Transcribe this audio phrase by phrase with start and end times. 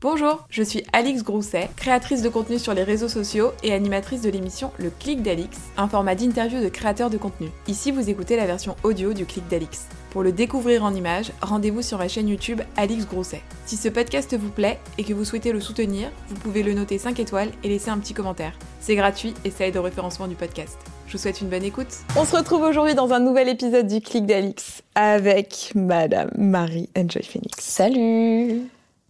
[0.00, 4.30] Bonjour, je suis Alix Grousset, créatrice de contenu sur les réseaux sociaux et animatrice de
[4.30, 7.48] l'émission Le Clic d'Alix, un format d'interview de créateurs de contenu.
[7.66, 9.88] Ici, vous écoutez la version audio du Clic d'Alix.
[10.10, 13.42] Pour le découvrir en images, rendez-vous sur ma chaîne YouTube Alix Grousset.
[13.66, 16.98] Si ce podcast vous plaît et que vous souhaitez le soutenir, vous pouvez le noter
[16.98, 18.56] 5 étoiles et laisser un petit commentaire.
[18.78, 20.78] C'est gratuit et ça aide au référencement du podcast.
[21.08, 21.88] Je vous souhaite une bonne écoute.
[22.16, 27.24] On se retrouve aujourd'hui dans un nouvel épisode du Clic d'Alix avec Madame Marie Enjoy
[27.24, 27.58] Phoenix.
[27.58, 28.60] Salut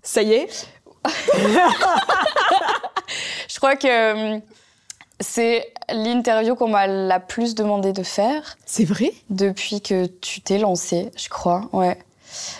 [0.02, 0.68] Ça y est?
[3.48, 3.86] Je crois que
[4.36, 4.38] euh,
[5.20, 9.12] c'est l'interview qu'on m'a la plus demandé de faire C'est vrai?
[9.30, 11.62] Depuis que tu t'es lancée, je crois.
[11.72, 11.98] Ouais.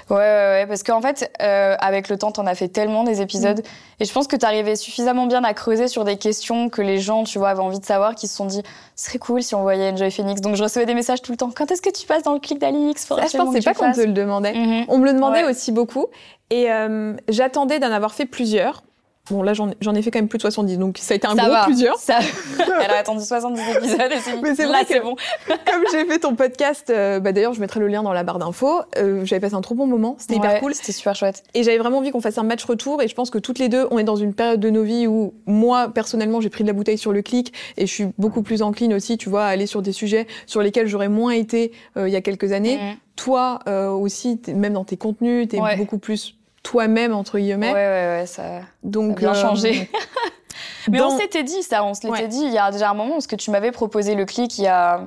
[0.08, 3.20] Ouais, ouais, ouais, parce qu'en fait, euh, avec le temps, t'en as fait tellement des
[3.20, 3.62] épisodes,
[4.00, 7.24] et je pense que t'arrivais suffisamment bien à creuser sur des questions que les gens,
[7.24, 8.62] tu vois, avaient envie de savoir, qui se sont dit,
[8.96, 10.40] ce serait cool si on voyait Enjoy Phoenix.
[10.40, 11.50] Donc je recevais des messages tout le temps.
[11.54, 13.02] Quand est-ce que tu passes dans le clic d'Alix?
[13.06, 14.54] Je pensais pas qu'on te le demandait.
[14.54, 14.86] Mhm.
[14.88, 15.50] On me le demandait Ouais.
[15.50, 16.06] aussi beaucoup.
[16.50, 18.82] Et euh, j'attendais d'en avoir fait plusieurs.
[19.30, 21.36] Bon, là, j'en ai- fait quand même plus de 70, donc ça a été un
[21.36, 21.64] Ça gros va.
[21.66, 21.98] plusieurs.
[21.98, 22.18] Ça...
[22.82, 25.16] Elle a attendu 70 épisodes et Mais c'est vrai que- c'est bon.
[25.66, 28.38] Comme j'ai fait ton podcast, euh, bah, d'ailleurs, je mettrai le lien dans la barre
[28.38, 28.80] d'infos.
[28.96, 30.74] euh, j'avais passé un trop bon moment, c'était hyper Ouais, cool.
[30.74, 31.42] C'était super chouette.
[31.52, 33.02] Et j'avais vraiment envie qu'on fasse un match retour.
[33.02, 35.06] Et je pense que toutes les deux, on est dans une période de nos vies
[35.06, 38.40] où moi, personnellement, j'ai pris de la bouteille sur le clic et je suis beaucoup
[38.40, 41.72] plus encline aussi, tu vois, à aller sur des sujets sur lesquels j'aurais moins été
[41.98, 42.78] euh, il y a quelques années.
[42.78, 42.96] Mhm.
[43.16, 45.76] Toi euh, aussi, même dans tes contenus, t'es Ouais.
[45.76, 46.37] beaucoup plus
[46.68, 47.68] toi-même entre guillemets.
[47.72, 48.42] Ouais, ouais, ouais, ça.
[48.82, 49.90] Donc bien changé.
[50.90, 52.28] Mais dans- on s'était dit ça, on se l'était Ouais.
[52.28, 54.64] dit il y a déjà un moment, parce que tu m'avais proposé le clic il
[54.64, 55.00] y a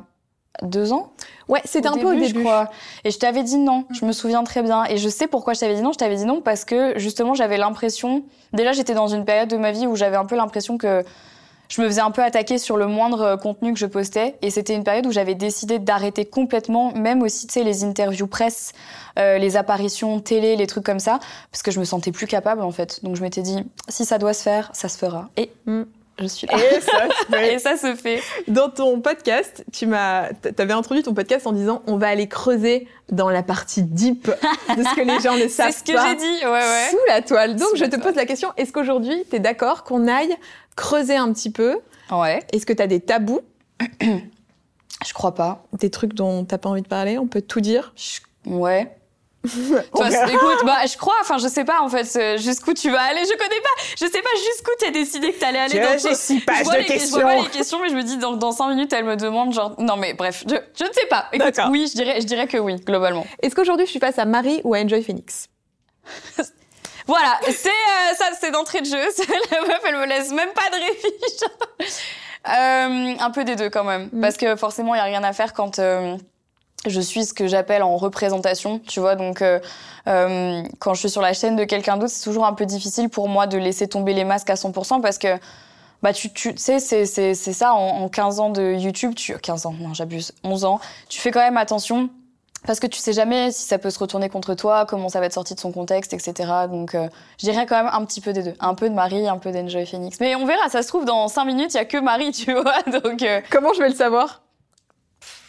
[0.63, 1.11] deux ans.
[1.47, 2.39] Ouais, c'était un peu au je début.
[2.43, 2.69] crois.
[3.03, 4.85] Et je t'avais dit non, je me souviens très bien.
[4.85, 5.91] Et je sais pourquoi je t'avais dit non.
[5.91, 8.23] Je t'avais dit non parce que justement j'avais l'impression.
[8.53, 11.03] Déjà j'étais dans une période de ma vie où j'avais un peu l'impression que
[11.71, 14.35] je me faisais un peu attaquer sur le moindre euh, contenu que je postais.
[14.41, 18.27] Et c'était une période où j'avais décidé d'arrêter complètement, même aussi, tu sais, les interviews
[18.27, 18.73] presse,
[19.17, 22.61] euh, les apparitions télé, les trucs comme ça, parce que je me sentais plus capable,
[22.61, 23.03] en fait.
[23.03, 25.29] Donc je m'étais dit, si ça doit se faire, ça se fera.
[25.37, 25.83] Et Mm.
[26.19, 26.53] je suis là.
[26.57, 27.53] Et ça se fait.
[27.55, 28.21] Et ça se fait.
[28.49, 32.87] Dans ton podcast, tu m'as, t'avais introduit ton podcast en disant on va aller creuser
[33.11, 34.27] dans la partie deep
[34.77, 36.89] de ce que les gens ne savent C'est ce que pas j'ai dit, ouais, ouais.
[36.91, 37.55] sous la toile.
[37.55, 38.01] Donc Sous je te toile.
[38.01, 40.35] pose la question est-ce qu'aujourd'hui tu es d'accord qu'on aille
[40.75, 41.77] creuser un petit peu
[42.11, 42.43] Ouais.
[42.51, 43.41] Est-ce que tu as des tabous,
[44.01, 45.63] Je crois pas.
[45.73, 47.93] des trucs dont t'as pas envie de parler On peut tout dire.
[47.95, 48.95] Je- Ouais.
[49.95, 53.21] Toi, écoute, bah, je crois, enfin, je sais pas, en fait, jusqu'où tu vas aller.
[53.23, 55.79] Je connais pas, je sais pas jusqu'où t'as décidé que t'allais aller.
[55.79, 57.19] Donc, j'ai je- six je pages vois de les, Je questions.
[57.21, 59.51] vois pas les questions, mais je me dis, dans, dans cinq minutes, elle me demande,
[59.53, 61.25] genre, non, mais bref, je, je ne sais pas.
[61.33, 63.25] Écoute, oui, je dirais, je dirais que oui, globalement.
[63.41, 65.47] Est-ce qu'aujourd'hui je suis face à Marie ou à Enjoy Phoenix?
[67.11, 68.97] Voilà, c'est euh, ça, c'est d'entrée de jeu.
[69.51, 71.49] La meuf, elle me laisse même pas de réfléchir.
[72.47, 74.19] Euh, un peu des deux quand même, Mm.
[74.21, 76.17] parce que forcément, il y a rien à faire quand euh,
[76.87, 79.13] je suis ce que j'appelle en représentation, tu vois.
[79.15, 79.59] Donc, euh,
[80.07, 83.09] euh, quand je suis sur la chaîne de quelqu'un d'autre, c'est toujours un peu difficile
[83.09, 85.37] pour moi de laisser tomber les masques à 100% parce que
[86.01, 89.37] bah tu, tu sais c'est c'est c'est ça en, en 15 ans de YouTube, tu
[89.37, 90.79] 15 ans, non, j'abuse, 11 ans,
[91.09, 92.09] tu fais quand même attention
[92.65, 95.25] parce que tu sais jamais si ça peut se retourner contre toi, comment ça va
[95.25, 96.49] être sorti de son contexte, etc.
[96.69, 97.07] Donc, euh,
[97.39, 98.53] je dirais quand même un petit peu des deux.
[98.59, 100.19] Un peu de Marie, un peu d'Enjoy Phoenix.
[100.19, 102.53] Mais on verra, ça se trouve, dans 5 minutes, il y a que Marie, tu
[102.53, 102.81] vois.
[103.01, 104.41] Donc, euh, Comment je vais le savoir?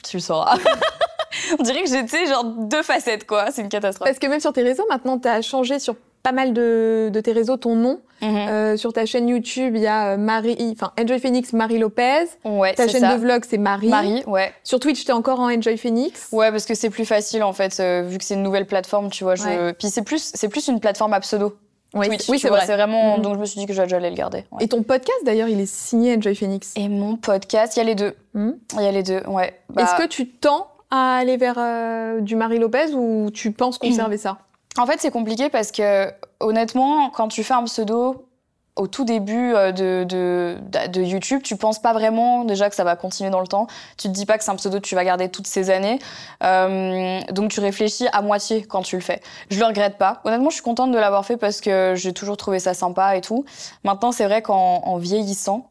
[0.02, 0.58] tu le sauras.
[1.58, 3.50] on dirait que j'ai, tu sais, genre deux facettes, quoi.
[3.50, 4.08] C'est une catastrophe.
[4.08, 7.20] Parce que même sur tes réseaux, maintenant tu as changé sur pas mal de, de
[7.20, 8.00] tes réseaux ton nom.
[8.20, 8.36] Mhm.
[8.36, 12.26] Euh, sur ta chaîne YouTube, il y a euh, Marie, enfin Enjoy Phoenix Marie Lopez.
[12.44, 13.14] Ouais, Ta chaîne ça.
[13.16, 13.88] de vlog, c'est Marie.
[13.88, 14.52] Marie, ouais.
[14.62, 16.28] Sur Twitch, t'es encore en Enjoy Phoenix.
[16.30, 19.10] Ouais, parce que c'est plus facile, en fait, euh, vu que c'est une nouvelle plateforme,
[19.10, 19.34] tu vois.
[19.34, 19.42] Je...
[19.42, 19.72] Ouais.
[19.72, 21.56] Puis c'est plus, c'est plus une plateforme à pseudo.
[21.94, 22.62] Oui, Twitch, oui c'est vrai.
[22.64, 23.16] C'est vraiment.
[23.16, 23.22] Mhm.
[23.22, 24.44] Donc, je me suis dit que j'allais le garder.
[24.52, 24.64] ouais.
[24.64, 26.72] Et ton podcast, d'ailleurs, il est signé Enjoy Phoenix.
[26.76, 28.14] Et mon podcast, il y a les deux.
[28.34, 28.56] Mhm.
[28.78, 29.58] Il y a les deux, ouais.
[29.68, 33.78] Bah, Est-ce que tu tends à aller vers euh, du Marie Lopez ou tu penses
[33.78, 34.38] conserver ça?
[34.78, 36.10] En fait, c'est compliqué parce que,
[36.40, 38.26] honnêtement, quand tu fais un pseudo
[38.74, 40.56] au tout début euh, de, de,
[40.88, 43.66] de YouTube, tu penses pas vraiment déjà que ça va continuer dans le temps.
[43.98, 45.98] Tu te dis pas que c'est un pseudo que tu vas garder toutes ces années.
[46.42, 49.20] Euh, donc, tu réfléchis à moitié quand tu le fais.
[49.50, 50.22] Je le regrette pas.
[50.24, 53.20] Honnêtement, je suis contente de l'avoir fait parce que j'ai toujours trouvé ça sympa et
[53.20, 53.44] tout.
[53.84, 55.68] Maintenant, c'est vrai qu'en en vieillissant,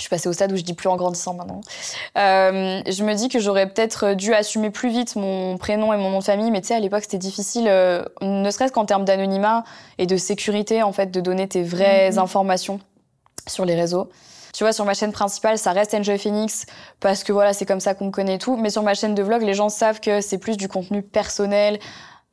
[0.00, 1.60] je suis passée au stade où je dis plus en grandissant maintenant.
[2.16, 6.08] Euh, je me dis que j'aurais peut-être dû assumer plus vite mon prénom et mon
[6.10, 9.04] nom de famille, mais tu sais, à l'époque, c'était difficile, euh, ne serait-ce qu'en termes
[9.04, 9.62] d'anonymat
[9.98, 12.18] et de sécurité, en fait, de donner tes vraies Mhm.
[12.18, 12.80] informations
[13.46, 14.08] sur les réseaux.
[14.54, 16.66] Tu vois, sur ma chaîne principale, ça reste Enjoy Phoenix
[16.98, 18.56] parce que voilà, c'est comme ça qu'on me connaît tout.
[18.56, 21.78] Mais sur ma chaîne de vlog, les gens savent que c'est plus du contenu personnel.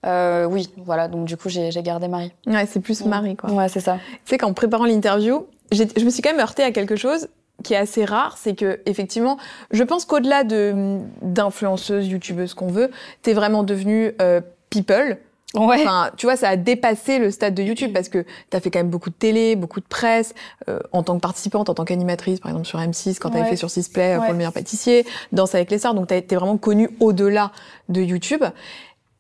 [0.05, 1.07] Euh, oui, voilà.
[1.09, 2.31] Donc du coup, j'ai gardé Marie.
[2.47, 3.09] Ouais, c'est plus Mm.
[3.09, 3.51] Marie, quoi.
[3.51, 3.97] Ouais, c'est ça.
[4.25, 7.27] Tu sais qu'en préparant l'interview, je me suis quand même heurtée à quelque chose
[7.63, 9.38] qui est assez rare, c'est que effectivement,
[9.71, 15.18] je pense qu'au-delà de d'influenceuse, youtubeuse, qu'on veut, t'es vraiment devenue euh, people.
[15.54, 15.81] Ouais.
[15.81, 18.69] Enfin, tu vois, ça a dépassé le stade de YouTube parce que tu as fait
[18.69, 20.36] quand même beaucoup de télé, beaucoup de presse,
[20.68, 23.50] euh, en tant que participante, en tant qu'animatrice, par exemple sur M6, quand tu avais
[23.50, 26.36] fait sur Sisplay euh, pour le meilleur pâtissier, Danse avec les stars, donc tu été
[26.36, 27.54] vraiment connue au-delà
[27.88, 28.44] de YouTube.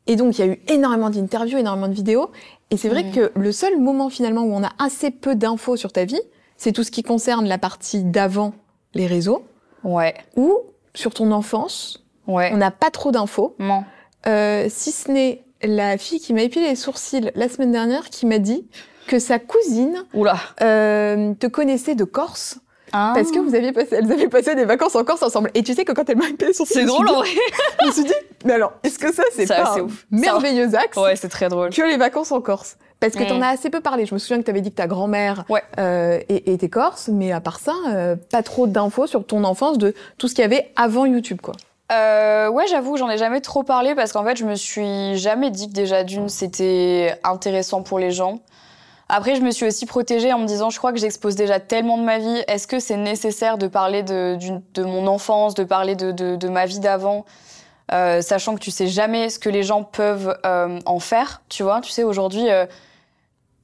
[0.05, 2.31] Et donc, il y a eu énormément d'interviews, énormément de vidéos.
[2.71, 5.91] Et c'est vrai que le seul moment finalement où on a assez peu d'infos sur
[5.93, 6.19] ta vie,
[6.57, 8.53] c'est tout ce qui concerne la partie d'avant
[8.93, 9.45] les réseaux.
[9.83, 10.15] Ouais.
[10.35, 10.59] Ou
[10.93, 12.03] sur ton enfance.
[12.25, 12.49] Ouais.
[12.53, 13.55] On n'a pas trop d'infos.
[13.59, 13.83] Non.
[14.27, 18.25] Euh, si ce n'est la fille qui m'a épilé les sourcils la semaine dernière qui
[18.25, 18.67] m'a dit
[19.07, 20.03] que sa cousine
[20.61, 22.59] euh, te connaissait de Corse.
[22.93, 23.11] Ah.
[23.15, 25.51] Parce que vous aviez passé, elles avaient passé des vacances en Corse ensemble.
[25.53, 27.29] Et tu sais que quand elle m'a épilé les sourcils, c'est drôle en vrai.
[27.81, 28.13] je me suis dit,
[28.45, 30.05] mais alors, est-ce que ça c'est pas un ouf.
[30.11, 31.69] merveilleux axe Ouais, c'est très drôle.
[31.69, 32.77] Que les vacances en Corse?
[32.99, 33.43] Parce que tu t'en mm.
[33.43, 34.05] as assez peu parlé.
[34.05, 35.45] Je me souviens que t'avais dit que ta grand-mère
[35.79, 39.93] euh, était corse, mais à part ça, euh, pas trop d'infos sur ton enfance de
[40.17, 41.53] tout ce qu'il y avait avant YouTube, quoi.
[41.91, 45.51] Euh, ouais, j'avoue, j'en ai jamais trop parlé parce qu'en fait, je me suis jamais
[45.51, 48.39] dit que déjà d'une, c'était intéressant pour les gens.
[49.09, 51.97] Après, je me suis aussi protégée en me disant, je crois que j'expose déjà tellement
[51.97, 52.43] de ma vie.
[52.49, 54.37] Est-ce que c'est nécessaire de parler de,
[54.73, 57.23] de, mon enfance, de parler de, de, de ma vie d'avant,
[57.93, 61.63] euh, sachant que tu sais jamais ce que les gens peuvent euh, en faire, tu
[61.63, 61.79] vois?
[61.79, 62.47] Tu sais, aujourd'hui,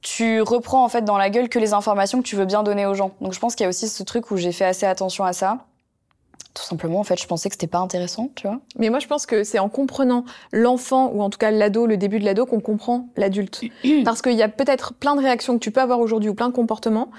[0.04, 2.86] tu reprends en fait dans la gueule que les informations que tu veux bien donner
[2.86, 3.12] aux gens.
[3.20, 5.32] Donc, je pense qu'il y a aussi ce truc où j'ai fait assez attention à
[5.32, 5.64] ça.
[6.52, 8.60] Tout simplement, en fait, je pensais que c'était pas intéressant, tu vois.
[8.78, 11.96] Mais moi, je pense que c'est en comprenant l'enfant, ou en tout cas l'ado, le
[11.96, 13.62] début de l'ado, qu'on comprend l'adulte.
[14.04, 16.50] Parce qu'il y a peut-être plein de réactions que tu peux avoir aujourd'hui, ou plein
[16.50, 17.10] de comportements,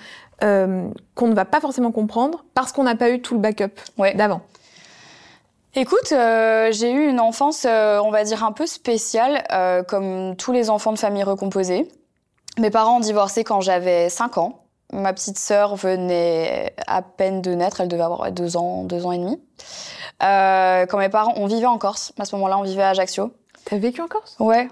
[0.44, 3.80] euh, qu'on ne va pas forcément comprendre, parce qu'on n'a pas eu tout le backup
[4.16, 4.42] d'avant.
[5.78, 10.36] Écoute, euh, j'ai eu une enfance, euh, on va dire, un peu spéciale, euh, comme
[10.38, 11.90] tous les enfants de famille recomposée.
[12.58, 14.62] Mes parents ont divorcé quand j'avais 5 ans.
[14.94, 19.12] Ma petite sœur venait à peine de naître, elle devait avoir deux ans, deux ans
[19.12, 19.42] et demi.
[20.24, 22.14] Euh, quand mes parents, on vivait en Corse.
[22.20, 23.32] À ce moment-là, on vivait à Ajaccio.
[23.66, 24.36] T'as vécu en Corse?
[24.40, 24.70] Ouais.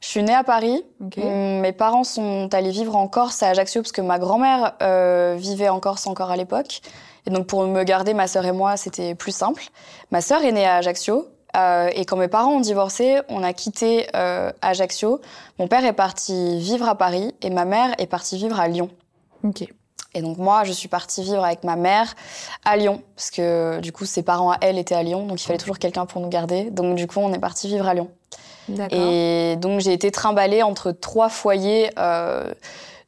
[0.00, 0.84] Je suis née à Paris.
[1.16, 5.68] Mes parents sont allés vivre en Corse à Ajaccio parce que ma grand-mère euh, vivait
[5.68, 6.80] en Corse encore à l'époque.
[7.26, 9.62] Et donc pour me garder, ma sœur et moi, c'était plus simple.
[10.10, 11.26] Ma sœur est née à Ajaccio.
[11.56, 15.20] Euh, et quand mes parents ont divorcé, on a quitté euh, Ajaccio.
[15.58, 18.90] Mon père est parti vivre à Paris et ma mère est partie vivre à Lyon.
[19.44, 19.66] Ok.
[20.14, 22.14] Et donc moi, je suis partie vivre avec ma mère
[22.64, 25.44] à Lyon, parce que du coup, ses parents à elle étaient à Lyon, donc il
[25.44, 26.70] fallait toujours quelqu'un pour nous garder.
[26.70, 28.10] Donc du coup, on est parti vivre à Lyon.
[28.90, 31.90] Et donc j'ai été trimballée entre trois foyers.
[31.98, 32.52] Euh,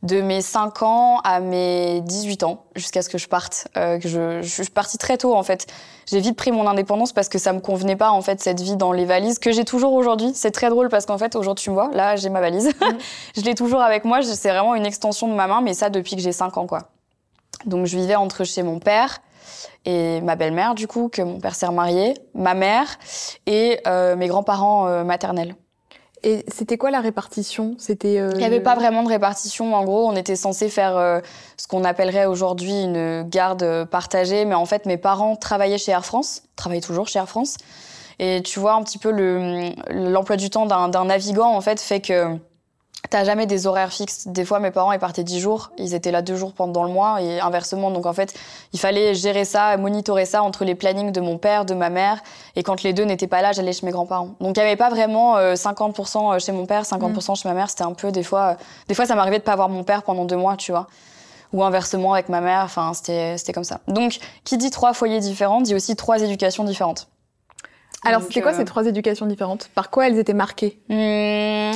[0.02, 3.68] de mes 5 ans à mes 18 ans, jusqu'à ce que je parte.
[3.76, 5.66] Euh, que je, je, suis partie très tôt, en fait.
[6.06, 8.76] J'ai vite pris mon indépendance parce que ça me convenait pas, en fait, cette vie
[8.76, 10.32] dans les valises que j'ai toujours aujourd'hui.
[10.34, 12.66] C'est très drôle parce qu'en fait, aujourd'hui, tu me vois, là, j'ai ma valise.
[12.66, 12.98] Mhm.
[13.36, 14.22] je l'ai toujours avec moi.
[14.22, 16.90] C'est vraiment une extension de ma main, mais ça depuis que j'ai 5 ans, quoi.
[17.64, 19.18] Donc, je vivais entre chez mon père
[19.84, 22.86] et ma belle-mère, du coup, que mon père s'est remarié, ma mère
[23.46, 25.54] et euh, mes grands-parents euh, maternels.
[26.22, 27.74] Et c'était quoi la répartition?
[27.78, 29.74] C'était euh, Il n'y avait pas vraiment de répartition.
[29.74, 31.20] En gros, on était censé faire euh,
[31.56, 36.04] ce qu'on appellerait aujourd'hui une garde partagée, mais en fait, mes parents travaillaient chez Air
[36.04, 37.56] France, travaillent toujours chez Air France.
[38.18, 39.10] Et tu vois un petit peu
[39.90, 42.38] l'emploi du temps d'un navigant en fait fait que
[43.10, 44.26] T'as jamais des horaires fixes.
[44.26, 46.90] Des fois, mes parents, ils partaient dix jours, ils étaient là deux jours pendant le
[46.90, 47.90] mois, et inversement.
[47.90, 48.34] Donc, en fait,
[48.72, 52.22] il fallait gérer ça, monitorer ça entre les plannings de mon père, de ma mère.
[52.56, 54.30] Et quand les deux n'étaient pas là, j'allais chez mes grands-parents.
[54.40, 57.36] Donc, il n'y avait pas vraiment 50% euh, chez mon père, 50% mm.
[57.36, 57.70] chez ma mère.
[57.70, 58.54] C'était un peu, des fois, euh,
[58.88, 60.88] des fois, ça m'arrivait de pas voir mon père pendant deux mois, tu vois.
[61.52, 62.62] Ou inversement avec ma mère.
[62.64, 63.80] Enfin, c'était comme ça.
[63.86, 67.08] Donc, qui dit trois foyers différents, dit aussi trois éducations différentes.
[68.04, 69.68] Alors, c'était quoi ces trois éducations différentes?
[69.74, 70.78] Par quoi elles étaient marquées?
[70.88, 71.72] Mmh,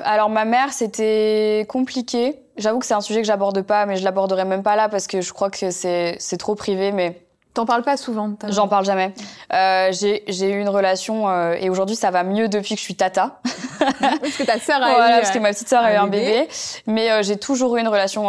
[0.00, 2.36] Alors, ma mère, c'était compliqué.
[2.56, 5.06] J'avoue que c'est un sujet que j'aborde pas, mais je l'aborderai même pas là parce
[5.06, 7.22] que je crois que c'est trop privé, mais...
[7.54, 9.14] T'en parles pas souvent J'en parle jamais.
[9.54, 12.96] Euh, j'ai eu une relation, euh, et aujourd'hui ça va mieux depuis que je suis
[12.96, 13.40] tata.
[13.98, 16.06] parce que ta sœur a voilà, eu parce que ma petite sœur a eu un
[16.06, 16.48] bébé.
[16.86, 18.28] Mais euh, j'ai toujours eu une relation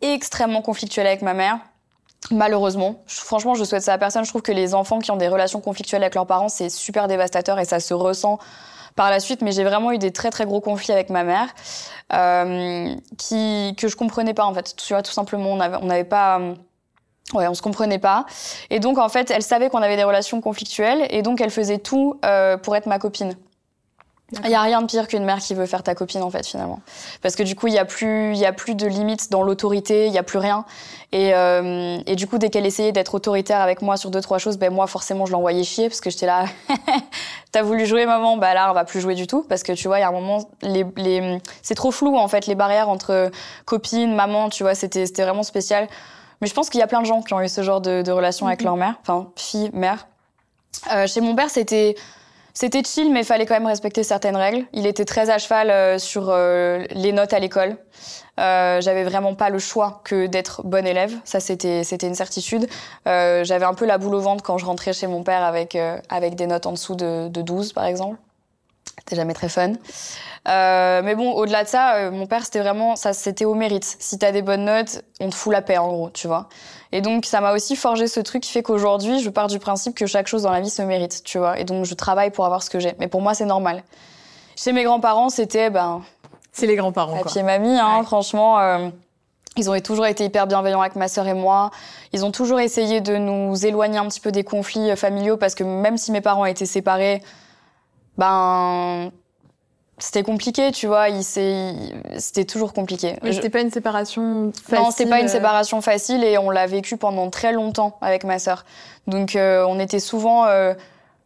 [0.00, 1.58] extrêmement conflictuelle avec ma mère.
[2.30, 4.24] Malheureusement, franchement, je souhaite ça à personne.
[4.24, 7.08] Je trouve que les enfants qui ont des relations conflictuelles avec leurs parents, c'est super
[7.08, 8.38] dévastateur et ça se ressent
[8.94, 9.42] par la suite.
[9.42, 11.48] Mais j'ai vraiment eu des très très gros conflits avec ma mère,
[12.12, 14.76] euh, qui que je comprenais pas en fait.
[14.76, 16.40] Tu vois, tout simplement, on n'avait on avait pas
[17.34, 18.26] Ouais, on se comprenait pas.
[18.70, 21.78] Et donc, en fait, elle savait qu'on avait des relations conflictuelles, et donc elle faisait
[21.78, 23.36] tout euh, pour être ma copine.
[24.44, 26.46] Il y a rien de pire qu'une mère qui veut faire ta copine en fait
[26.46, 26.80] finalement,
[27.20, 29.42] parce que du coup il y a plus il y a plus de limites dans
[29.42, 30.64] l'autorité, il y a plus rien.
[31.12, 34.38] Et, euh, et du coup dès qu'elle essayait d'être autoritaire avec moi sur deux trois
[34.38, 36.44] choses, ben moi forcément je l'envoyais chier parce que j'étais là,
[37.52, 39.88] t'as voulu jouer maman, bah là on va plus jouer du tout parce que tu
[39.88, 42.88] vois il y a un moment les, les c'est trop flou en fait les barrières
[42.88, 43.30] entre
[43.64, 45.88] copine, maman, tu vois c'était c'était vraiment spécial.
[46.40, 48.02] Mais je pense qu'il y a plein de gens qui ont eu ce genre de,
[48.02, 48.66] de relation avec mhm.
[48.66, 50.06] leur mère, enfin fille, mère.
[50.94, 51.96] Euh, chez mon père c'était
[52.54, 54.66] C'était chill, mais il fallait quand même respecter certaines règles.
[54.72, 57.76] Il était très à cheval euh, sur euh, les notes à l'école.
[58.38, 61.14] Euh, j'avais vraiment pas le choix que d'être bonne élève.
[61.24, 62.66] Ça, c'était c'était une certitude.
[63.06, 65.76] Euh, j'avais un peu la boule au ventre quand je rentrais chez mon père avec
[65.76, 68.18] euh, avec des notes en dessous de, de 12, par exemple.
[68.98, 69.72] C'était jamais très fun.
[70.48, 73.96] Euh, mais bon, au-delà de ça, euh, mon père, c'était vraiment, ça, c'était au mérite.
[73.98, 76.48] Si t'as des bonnes notes, on te fout la paix, en gros, tu vois.
[76.92, 79.94] Et donc, ça m'a aussi forgé ce truc qui fait qu'aujourd'hui, je pars du principe
[79.94, 81.58] que chaque chose dans la vie se mérite, tu vois.
[81.58, 82.94] Et donc, je travaille pour avoir ce que j'ai.
[82.98, 83.84] Mais pour moi, c'est normal.
[84.56, 86.02] Chez mes grands-parents, c'était, ben,
[86.52, 87.22] C'est les grands-parents, quoi.
[87.24, 88.04] papier et mamie, hein, Ouais.
[88.04, 88.58] franchement.
[88.58, 88.88] euh,
[89.56, 91.70] ils ont toujours été hyper bienveillants avec ma sœur et moi.
[92.12, 95.54] Ils ont toujours essayé de nous éloigner un petit peu des conflits euh, familiaux parce
[95.54, 97.20] que même si mes parents étaient séparés,
[98.18, 99.10] ben
[100.00, 101.08] c'était compliqué, tu vois.
[101.08, 101.74] Il s'est-
[102.18, 103.16] c'était toujours compliqué.
[103.22, 104.84] Mais c'était pas une séparation facile.
[104.84, 108.24] non, c'était pas une euh, séparation facile et on l'a vécu pendant très longtemps avec
[108.24, 108.64] ma sœur.
[109.06, 110.74] Donc euh, on était souvent euh,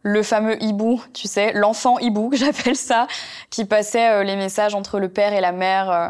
[0.03, 3.07] le fameux hibou, tu sais, l'enfant hibou que j'appelle ça,
[3.49, 6.07] qui passait euh, les messages entre le père et la mère, euh,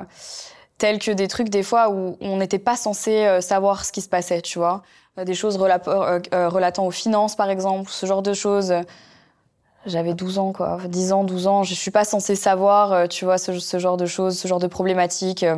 [0.77, 4.09] tels que des trucs des fois où on n'était pas censé savoir ce qui se
[4.09, 4.81] passait, tu vois.
[5.25, 8.73] Des choses relatant aux finances, par exemple, ce genre de choses.
[9.85, 10.79] J'avais 12 ans, quoi.
[10.87, 11.63] 10 ans, 12 ans.
[11.63, 14.59] Je suis pas censée savoir, euh, tu vois, ce, ce genre de choses, ce genre
[14.59, 15.43] de problématiques.
[15.43, 15.55] euh,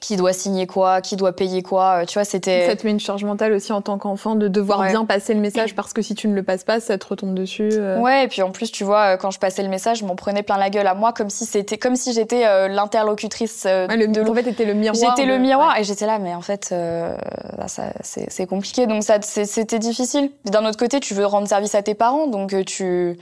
[0.00, 2.02] qui doit signer quoi, qui doit payer quoi.
[2.02, 2.68] euh, Tu vois, c'était.
[2.68, 4.90] Ça te met une charge mentale aussi en tant qu'enfant de devoir Ouais.
[4.90, 7.34] bien passer le message parce que si tu ne le passes pas, ça te retombe
[7.34, 7.70] dessus.
[7.72, 7.98] euh.
[7.98, 10.44] Ouais, et puis en plus, tu vois, quand je passais le message, je m'en prenais
[10.44, 13.96] plein la gueule à moi, comme si c'était, comme si j'étais euh, l'interlocutrice euh, Ouais,
[13.96, 14.94] le, de en fait, t'étais le miroir.
[15.16, 15.80] J'étais le miroir ouais.
[15.80, 17.16] et j'étais là, mais en fait, euh,
[17.58, 18.86] bah, ça, c'est compliqué.
[18.86, 20.30] Donc ça, c'était difficile.
[20.44, 23.18] D'un autre côté, tu veux rendre service à tes parents, donc tu,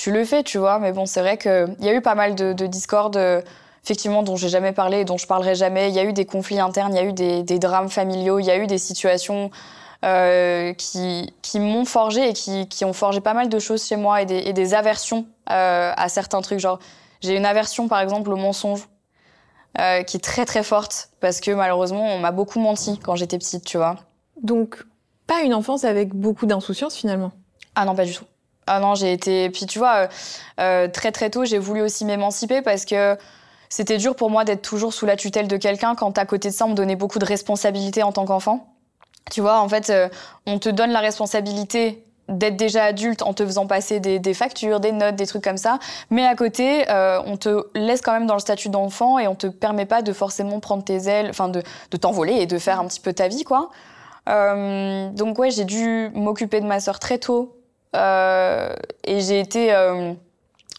[0.00, 0.78] tu le fais, tu vois.
[0.78, 3.42] Mais bon, c'est vrai qu'il y a eu pas mal de, de discordes, euh,
[3.84, 5.90] effectivement, dont j'ai jamais parlé et dont je parlerai jamais.
[5.90, 8.38] Il y a eu des conflits internes, il y a eu des, des drames familiaux,
[8.38, 9.50] il y a eu des situations
[10.04, 13.96] euh, qui, qui m'ont forgé et qui, qui ont forgé pas mal de choses chez
[13.96, 16.60] moi et des, et des aversions euh, à certains trucs.
[16.60, 16.78] Genre,
[17.20, 18.88] j'ai une aversion, par exemple, au mensonge
[20.06, 23.64] qui est très très forte parce que malheureusement on m'a beaucoup menti quand j'étais petite,
[23.64, 23.96] tu vois.
[24.42, 24.84] Donc,
[25.28, 27.30] pas une enfance avec beaucoup d'insouciance finalement?
[27.76, 28.24] Ah non, pas du tout.
[28.72, 29.50] Ah non, j'ai été.
[29.50, 30.08] Puis tu vois, euh,
[30.60, 33.18] euh, très très tôt, j'ai voulu aussi m'émanciper parce que
[33.68, 36.54] c'était dur pour moi d'être toujours sous la tutelle de quelqu'un quand à côté de
[36.54, 38.68] ça on me donnait beaucoup de responsabilités en tant qu'enfant.
[39.28, 40.08] Tu vois, en fait, euh,
[40.46, 44.92] on te donne la responsabilité d'être déjà adulte en te faisant passer des, factures, des
[44.92, 45.80] notes, des trucs comme ça.
[46.10, 49.34] Mais à côté, euh, on te laisse quand même dans le statut d'enfant et on
[49.34, 51.60] te permet pas de forcément prendre tes ailes, enfin de,
[51.90, 53.70] de t'envoler et de faire un petit peu ta vie, quoi.
[54.28, 57.59] Euh, donc ouais, j'ai dû m'occuper de ma sœur très tôt.
[57.96, 59.72] Euh, et j'ai été...
[59.74, 60.12] euh,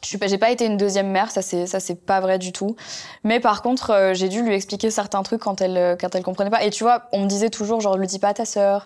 [0.02, 2.40] je suis pas, j'ai pas été une deuxième mère, ça c'est ça c'est pas vrai
[2.40, 2.76] du tout.
[3.24, 6.50] Mais par contre, euh, j'ai dû lui expliquer certains trucs quand elle quand elle comprenait
[6.50, 6.64] pas.
[6.64, 8.86] Et tu vois, on me disait toujours genre le dis pas à ta sœur,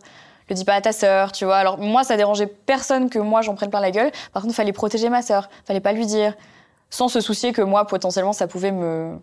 [0.50, 1.56] le dis pas à ta sœur, tu vois.
[1.56, 4.12] Alors moi, ça dérangeait personne que moi j'en prenne plein la gueule.
[4.34, 6.34] Par contre, fallait protéger ma sœur, fallait pas lui dire,
[6.90, 9.18] sans se soucier que moi potentiellement ça pouvait me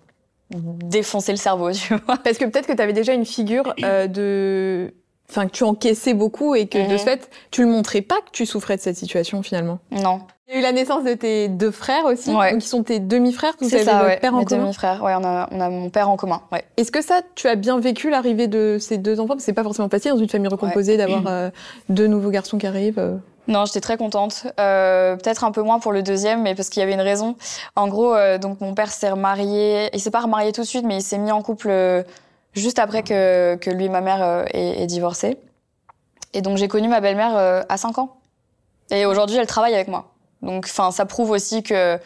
[0.54, 2.16] défoncer le cerveau, tu vois.
[2.16, 4.94] Parce que peut-être que tu avais déjà une figure euh, de.
[5.30, 6.98] Enfin, que tu encaissais beaucoup et que de Mhm.
[6.98, 9.78] ce fait, tu le montrais pas que tu souffrais de cette situation finalement.
[9.90, 10.20] Non.
[10.48, 12.52] Il y a eu la naissance de tes deux frères aussi, Ouais.
[12.52, 13.54] donc qui sont tes demi-frères.
[13.58, 14.18] Vous C'est avez ça, votre ouais.
[14.20, 14.62] père en Mes commun.
[14.64, 16.64] demi-frères, ouais, on a, on a mon père en commun, ouais.
[16.76, 19.28] Est-ce que ça, tu as bien vécu l'arrivée de ces deux enfants?
[19.28, 21.48] Parce que c'est pas forcément facile dans une famille recomposée d'avoir euh,
[21.88, 22.98] deux nouveaux garçons qui arrivent.
[22.98, 23.16] euh.
[23.48, 24.46] Non, j'étais très contente.
[24.60, 27.36] Euh, Peut-être un peu moins pour le deuxième, mais parce qu'il y avait une raison.
[27.74, 29.88] En gros, euh, donc mon père s'est remarié.
[29.94, 31.70] Il s'est pas remarié tout de suite, mais il s'est mis en couple
[32.54, 35.38] juste après que, que lui et ma mère euh, aient, aient divorcé.
[36.32, 38.16] Et donc j'ai connu ma belle-mère euh, à 5 ans.
[38.90, 40.12] Et aujourd'hui, elle travaille avec moi.
[40.42, 41.98] Donc, enfin, ça prouve aussi que,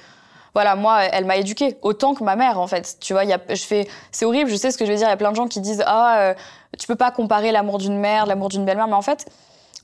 [0.55, 2.97] voilà, moi, elle m'a éduquée autant que ma mère, en fait.
[3.01, 4.51] Tu vois, y a, je fais, c'est horrible.
[4.51, 5.09] Je sais ce que je veux dire.
[5.09, 6.35] Il y a plein de gens qui disent, ah, euh,
[6.79, 9.27] tu peux pas comparer l'amour d'une mère, l'amour d'une belle-mère, mais en fait.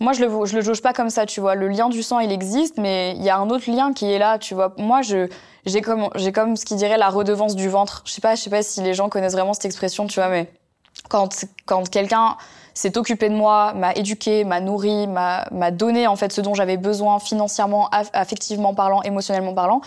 [0.02, 1.54] Moi, je le, je le jauge pas comme ça, tu vois.
[1.54, 4.18] Le lien du sang, il existe, mais il y a un autre lien qui est
[4.18, 4.75] là, tu vois.
[4.76, 5.28] Moi, je,
[5.64, 8.02] j'ai comme, j'ai comme ce qui dirait la redevance du ventre.
[8.04, 10.28] Je sais pas, je sais pas si les gens connaissent vraiment cette expression, tu vois,
[10.28, 10.50] mais
[11.09, 12.37] quand, quand quelqu'un
[12.75, 16.78] s'est occupé de moi, m'a éduqué, m'a nourri, m'a, donné, en fait, ce dont j'avais
[16.78, 19.82] besoin financièrement, aff- affectivement parlant, émotionnellement parlant,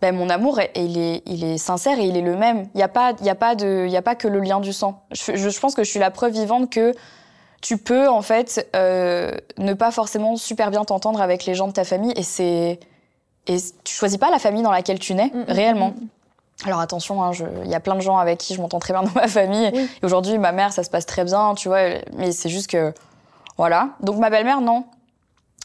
[0.00, 2.66] ben, mon amour, il est, il est sincère et il est le même.
[2.74, 4.40] Il n'y a, pas- il y a, pas de- il y a pas que le
[4.40, 5.02] lien du sang.
[5.12, 6.94] Je, je pense que je suis la preuve vivante que
[7.60, 11.72] tu peux, en fait, euh, ne pas forcément super bien t'entendre avec les gens de
[11.72, 12.80] ta famille et c'est.
[13.46, 15.88] Et tu choisis pas la famille dans laquelle tu nais, Mm, mm, réellement.
[15.90, 16.08] mm, mm.
[16.66, 18.92] Alors attention, hein, je- il y a plein de gens avec qui je m'entends très
[18.92, 19.70] bien dans ma famille.
[19.72, 19.88] Oui.
[20.02, 21.80] Et aujourd'hui, ma mère, ça se passe très bien, tu vois.
[22.16, 22.92] Mais c'est juste que.
[23.56, 23.90] Voilà.
[24.00, 24.84] Donc ma belle-mère, non.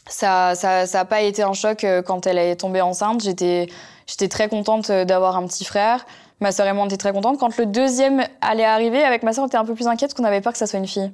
[0.08, 3.22] Ça ça, ça a pas été un choc euh, quand elle est tombée enceinte.
[3.22, 3.68] J'étais
[4.06, 6.06] j'étais très contente euh, d'avoir un petit frère.
[6.40, 7.38] Ma sœur et moi, on était très contentes.
[7.38, 10.14] Quand le deuxième allait arriver, avec ma sœur, on était un peu plus inquiète parce
[10.14, 11.10] qu'on n'avait peur que ça soit une fille.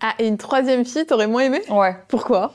[0.00, 1.62] Ah, et une troisième fille, t'aurais moins aimé?
[1.70, 1.96] Ouais.
[2.08, 2.52] Pourquoi?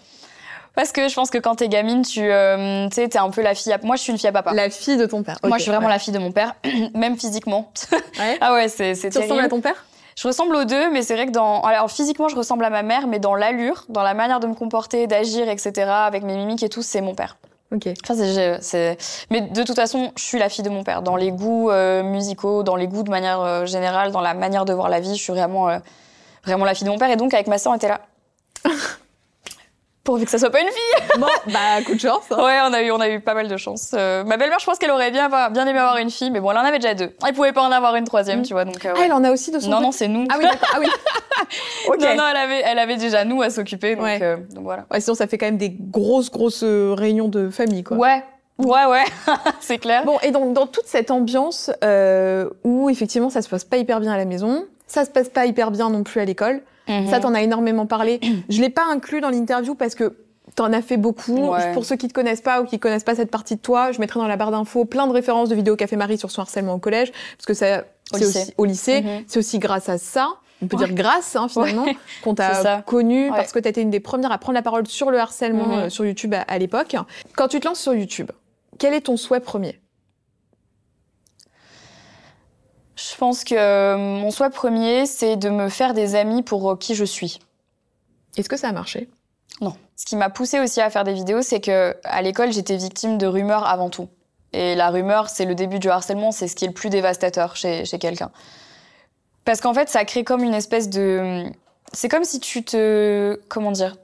[0.75, 3.53] Parce que je pense que quand t'es gamine, tu euh, sais, t'es un peu la
[3.55, 3.73] fille.
[3.73, 3.79] À...
[3.83, 4.53] Moi, je suis une fille à papa.
[4.53, 5.37] La fille de ton père.
[5.43, 5.91] Moi, je suis vraiment ouais.
[5.93, 6.55] la fille de mon père,
[6.93, 7.71] même physiquement.
[8.19, 8.37] Ouais.
[8.41, 9.85] ah ouais, c'est c'est Tu ressembles à ton père?
[10.15, 11.61] Je ressemble aux deux, mais c'est vrai que dans.
[11.61, 14.53] Alors, physiquement, je ressemble à ma mère, mais dans l'allure, dans la manière de me
[14.53, 17.37] comporter, d'agir, etc., avec mes mimiques et tout, c'est mon père.
[17.73, 17.87] Ok.
[18.03, 18.97] Enfin, c'est- je- c'est.
[19.31, 21.01] Mais de toute façon, je suis la fille de mon père.
[21.01, 24.65] Dans les goûts euh, musicaux, dans les goûts de manière euh, générale, dans la manière
[24.65, 25.79] de voir la vie, je suis vraiment, euh,
[26.45, 27.09] vraiment la fille de mon père.
[27.09, 28.01] Et donc, avec ma sœur, on était là.
[30.03, 31.19] Pourvu que ça soit pas une fille.
[31.19, 32.23] Bon, bah, coup de chance.
[32.31, 32.43] hein.
[32.43, 33.91] Ouais, on a eu, on a eu pas mal de chance.
[33.93, 36.39] Euh, ma belle-mère, je pense qu'elle aurait bien, avoir- bien aimé avoir une fille, mais
[36.39, 37.11] bon, elle en avait déjà deux.
[37.27, 38.43] Elle pouvait pas en avoir une troisième, Mm.
[38.43, 38.65] tu vois.
[38.65, 39.05] Donc, euh, Ah, ouais.
[39.05, 40.25] elle en a aussi de son non, non, c'est nous.
[40.31, 40.69] Ah oui, d'accord.
[40.73, 40.87] Ah oui.
[41.87, 41.99] ok.
[42.01, 44.19] Non, non, elle avait, elle avait déjà nous à s'occuper, donc, Ouais.
[44.23, 44.85] euh, donc voilà.
[44.89, 47.97] Ouais, sinon, ça fait quand même des grosses, grosses euh, réunions de famille, quoi.
[47.97, 48.23] Ouais,
[48.57, 49.03] ouais, ouais,
[49.59, 50.03] c'est clair.
[50.03, 53.99] Bon, et donc, dans toute cette ambiance euh, où, effectivement, ça se passe pas hyper
[53.99, 57.09] bien à la maison, ça se passe pas hyper bien non plus à l'école, Mhm.
[57.09, 58.19] ça, t'en as énormément parlé.
[58.49, 60.17] Je l'ai pas inclus dans l'interview parce que
[60.55, 61.49] t'en as fait beaucoup.
[61.49, 61.71] Ouais.
[61.73, 63.99] Pour ceux qui te connaissent pas ou qui connaissent pas cette partie de toi, je
[63.99, 66.73] mettrai dans la barre d'infos plein de références de vidéos Café Marie sur son harcèlement
[66.73, 67.83] au collège, parce que ça,
[68.13, 69.01] c'est aussi au lycée.
[69.01, 69.23] Mhm.
[69.27, 70.27] C'est aussi grâce à ça,
[70.61, 70.85] on peut Ouais.
[70.87, 71.85] dire grâce hein, finalement,
[72.23, 72.63] qu'on C'est ça.
[72.63, 73.35] t'a connu Ouais.
[73.35, 75.73] parce que t'as été une des premières à prendre la parole sur le harcèlement Mhm.
[75.73, 76.95] euh, sur YouTube à, à l'époque.
[77.37, 78.31] Quand tu te lances sur YouTube,
[78.77, 79.79] quel est ton souhait premier?
[83.09, 86.75] Je pense que euh, mon souhait premier, c'est de me faire des amis pour euh,
[86.75, 87.39] qui je suis.
[88.37, 89.09] Est-ce que ça a marché?
[89.59, 89.73] Non.
[89.95, 93.17] Ce qui m'a poussé aussi à faire des vidéos, c'est que à l'école, j'étais victime
[93.17, 94.09] de rumeurs avant tout.
[94.53, 97.55] Et la rumeur, c'est le début du harcèlement, c'est ce qui est le plus dévastateur
[97.55, 98.31] chez, chez quelqu'un.
[99.45, 101.45] Parce qu'en fait, ça crée comme une espèce de.
[101.93, 103.39] C'est comme si tu te.
[103.49, 103.95] Comment dire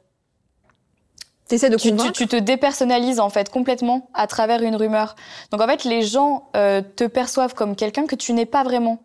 [1.49, 5.15] De tu, tu, convaincre tu te dépersonnalises en fait complètement à travers une rumeur.
[5.51, 8.99] Donc en fait, les gens euh, te perçoivent comme quelqu'un que tu n'es pas vraiment.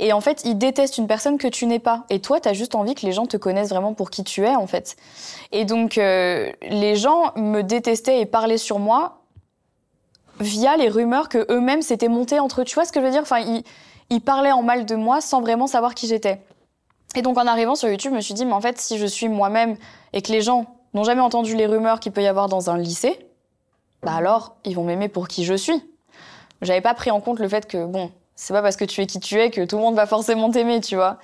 [0.00, 2.04] Et en fait, ils détestent une personne que tu n'es pas.
[2.10, 4.44] Et toi, tu as juste envie que les gens te connaissent vraiment pour qui tu
[4.44, 4.96] es en fait.
[5.52, 9.20] Et donc, euh, les gens me détestaient et parlaient sur moi
[10.40, 12.64] via les rumeurs que eux-mêmes s'étaient montés entre eux.
[12.64, 13.22] Tu vois ce que je veux dire?
[13.22, 13.62] Enfin, ils,
[14.10, 16.40] ils parlaient en mal de moi sans vraiment savoir qui j'étais.
[17.14, 19.06] Et donc, en arrivant sur YouTube, je me suis dit, mais en fait, si je
[19.06, 19.76] suis moi-même
[20.12, 22.78] et que les gens n'ont jamais entendu les rumeurs qu'il peut y avoir dans un
[22.78, 23.18] lycée,
[24.02, 25.82] bah alors, ils vont m'aimer pour qui je suis.
[26.62, 29.06] J'avais pas pris en compte le fait que, bon, c'est pas parce que tu es
[29.06, 31.18] qui tu es que tout le monde va forcément t'aimer, tu vois.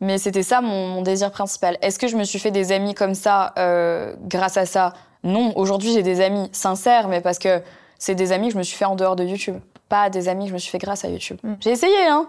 [0.00, 1.78] Mais c'était ça mon, mon désir principal.
[1.80, 4.92] Est-ce que je me suis fait des amis comme ça euh, grâce à ça?
[5.22, 5.56] Non.
[5.56, 7.62] Aujourd'hui, j'ai des amis sincères, mais parce que
[7.98, 9.56] c'est des amis que je me suis fait en dehors de YouTube.
[9.88, 11.38] Pas des amis que je me suis fait grâce à YouTube.
[11.42, 11.54] Mm.
[11.60, 12.28] J'ai essayé, hein.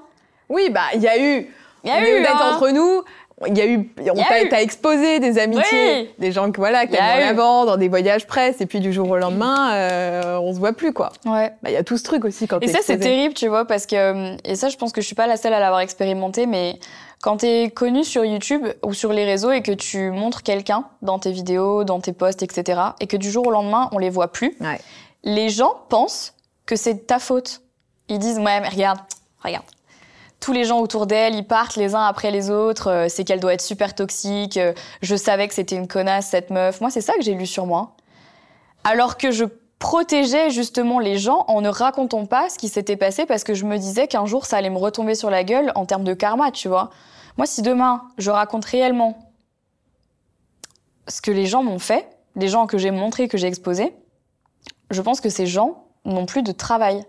[0.50, 1.54] Oui, bah il y a eu.
[1.84, 2.54] Il y a on est eu, honnête hein.
[2.54, 3.04] entre nous.
[3.45, 6.10] Il y a eu, on t'a t'as exposé des amitiés, Oui.
[6.17, 7.23] des gens que voilà, aiment eu.
[7.23, 10.73] avant, dans des voyages presse, et puis du jour au lendemain, euh, on se voit
[10.73, 11.12] plus quoi.
[11.23, 11.52] Ouais.
[11.62, 13.65] Bah il y a tout ce truc aussi quand Et ça, c'est terrible, tu vois,
[13.65, 14.36] parce que.
[14.43, 16.80] Et ça, je pense que je suis pas la seule à l'avoir expérimenté, mais
[17.21, 21.19] quand t'es connu sur YouTube ou sur les réseaux et que tu montres quelqu'un dans
[21.19, 24.32] tes vidéos, dans tes posts, etc., et que du jour au lendemain, on les voit
[24.32, 24.80] plus, Ouais.
[25.23, 26.34] les gens pensent
[26.65, 27.62] que c'est ta faute.
[28.10, 29.00] Ils disent, ouais, mais regarde,
[29.43, 29.65] regarde.
[30.39, 32.89] Tous les gens autour d'elle, ils partent les uns après les autres.
[32.89, 34.58] euh, c'est qu'elle doit être super toxique.
[34.58, 36.80] euh, je savais que c'était une connasse, cette meuf.
[36.80, 37.95] Moi, c'est ça que j'ai lu sur moi.
[38.84, 39.45] Alors que je
[39.80, 43.65] protégeais justement les gens en ne racontant pas ce qui s'était passé parce que je
[43.65, 46.52] me disais qu'un jour, ça allait me retomber sur la gueule en termes de karma,
[46.52, 46.89] tu vois.
[47.38, 49.17] Moi, si demain, je raconte réellement
[51.08, 53.93] ce que les gens m'ont fait, les gens que j'ai montrés, que j'ai exposés,
[54.89, 57.04] je pense que ces gens n'ont plus de travail.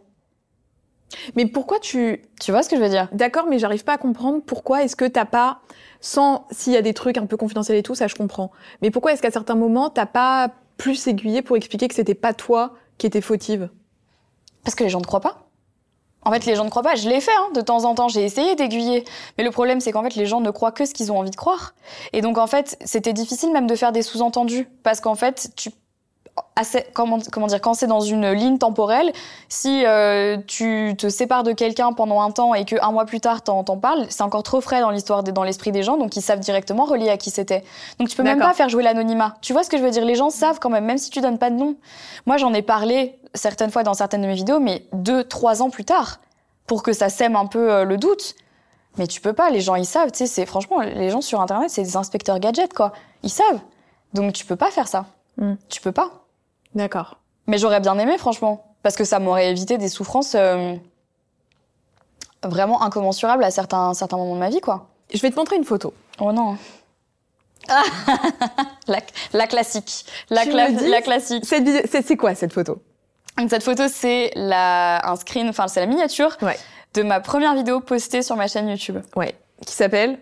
[1.37, 3.09] Mais pourquoi tu, Tu vois ce que je veux dire?
[3.13, 5.61] D'accord, mais j'arrive pas à comprendre pourquoi est-ce que t'as pas,
[6.01, 8.51] sans s'il y a des trucs un peu confidentiels et tout, ça je comprends.
[8.83, 12.35] Mais pourquoi est-ce qu'à certains moments t'as pas plus aiguillé pour expliquer que c'était pas
[12.35, 13.71] toi qui étais fautive?
[14.65, 15.49] Parce que les gens ne croient pas.
[16.23, 16.95] En fait, les gens ne croient pas.
[16.95, 18.09] Je l'ai fait hein, de temps en temps.
[18.09, 19.05] J'ai essayé d'aiguiller.
[19.39, 21.31] Mais le problème, c'est qu'en fait, les gens ne croient que ce qu'ils ont envie
[21.31, 21.75] de croire.
[22.13, 24.69] Et donc, en fait, c'était difficile même de faire des sous-entendus.
[24.83, 25.71] Parce qu'en fait, tu.
[26.57, 29.13] Assez- comment, comment dire Quand c'est dans une ligne temporelle,
[29.49, 33.43] si euh, tu te sépares de quelqu'un pendant un temps et qu'un mois plus tard,
[33.43, 35.97] t'en t'en parles, c'est encore trop frais dans l'histoire, des- dans l'esprit des gens.
[35.97, 37.65] Donc, ils savent directement relier à qui c'était.
[37.99, 39.37] Donc, tu peux même pas faire jouer l'anonymat.
[39.41, 40.05] Tu vois ce que je veux dire?
[40.05, 41.77] Les gens savent quand même, même si tu donnes pas de nom.
[42.27, 45.71] Moi, j'en ai parlé certaines fois dans certaines de mes vidéos, mais deux, trois ans
[45.71, 46.19] plus tard,
[46.67, 48.35] pour que ça sème un peu euh, le doute.
[48.97, 51.41] Mais tu peux pas, les gens ils savent, tu sais, c'est franchement, les gens sur
[51.41, 52.93] internet, c'est des inspecteurs gadgets, quoi.
[53.23, 53.61] Ils savent.
[54.13, 55.05] Donc tu peux pas faire ça.
[55.37, 55.55] Hmm.
[55.69, 56.11] Tu peux pas.
[56.75, 57.19] D'accord.
[57.47, 60.75] Mais j'aurais bien aimé, franchement, parce que ça m'aurait évité des souffrances euh,
[62.45, 64.89] vraiment incommensurables à certains, certains moments de ma vie, quoi.
[65.13, 65.95] Je vais te montrer une photo.
[66.21, 66.57] Oh non.
[67.69, 67.83] Ah
[68.87, 68.99] la,
[69.33, 70.05] la classique.
[70.31, 71.45] La, cla- la classique.
[71.47, 72.83] C'est quoi cette photo?
[73.49, 76.59] Cette photo, c'est la, un screen, enfin, c'est la miniature Ouais.
[76.95, 78.99] de ma première vidéo postée sur ma chaîne YouTube.
[79.17, 79.35] Ouais.
[79.65, 80.19] Qui s'appelle?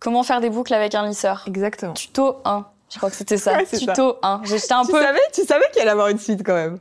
[0.00, 1.92] Comment faire des boucles avec un lisseur Exactement.
[1.94, 2.64] Tuto 1.
[2.90, 3.52] Je crois que c'était ça.
[3.56, 4.40] Ouais, tuto 1.
[4.44, 5.02] J'étais un tu peu.
[5.02, 6.78] savais, tu savais qu'il allait avoir une suite quand même.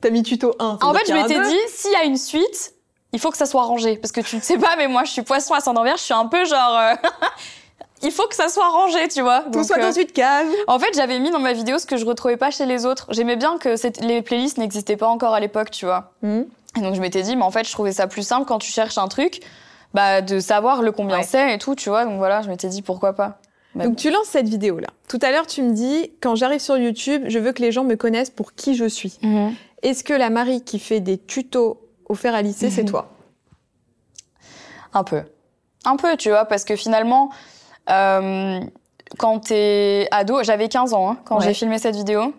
[0.00, 0.78] T'as mis tuto 1.
[0.82, 2.74] En fait, je m'étais dit, s'il y a une suite,
[3.12, 3.96] il faut que ça soit rangé.
[3.96, 6.14] Parce que tu ne sais pas, mais moi, je suis poisson ascendant vierge, je suis
[6.14, 6.78] un peu genre.
[6.78, 6.94] euh,
[8.02, 9.40] il faut que ça soit rangé, tu vois.
[9.42, 10.50] Tout Donc, soit euh, ensuite calme.
[10.68, 13.06] En fait, j'avais mis dans ma vidéo ce que je retrouvais pas chez les autres.
[13.10, 13.74] J'aimais bien que
[14.06, 16.12] les playlists n'existaient pas encore à l'époque, tu vois.
[16.22, 16.42] Hmm.
[16.76, 18.70] Et donc, je m'étais dit, mais en fait, je trouvais ça plus simple quand tu
[18.70, 19.40] cherches un truc,
[19.92, 21.24] bah, de savoir le combien Ouais.
[21.24, 22.04] c'est et tout, tu vois.
[22.04, 23.38] Donc voilà, je m'étais dit, pourquoi pas.
[23.74, 24.88] Bah, Donc tu lances cette vidéo là.
[25.08, 27.84] Tout à l'heure tu me dis quand j'arrive sur YouTube, je veux que les gens
[27.84, 29.18] me connaissent pour qui je suis.
[29.22, 29.54] Mhm.
[29.82, 32.88] Est-ce que la Marie qui fait des tutos offerts à lycée, c'est Mhm.
[32.90, 33.08] toi?
[34.92, 35.22] Un peu.
[35.84, 37.30] Un peu, tu vois, parce que finalement,
[37.88, 38.60] euh,
[39.18, 41.44] quand t'es ado, j'avais 15 ans hein, quand Ouais.
[41.44, 42.34] j'ai filmé cette vidéo,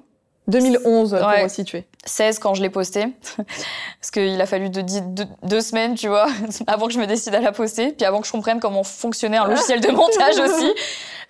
[0.48, 1.44] 2011 pour Ouais.
[1.44, 1.86] resituer.
[2.06, 6.28] 16 quand je l'ai postée, parce qu'il a fallu deux, semaines, tu vois,
[6.68, 9.38] avant que je me décide à la poster, puis avant que je comprenne comment fonctionnait
[9.38, 10.72] un logiciel de montage aussi.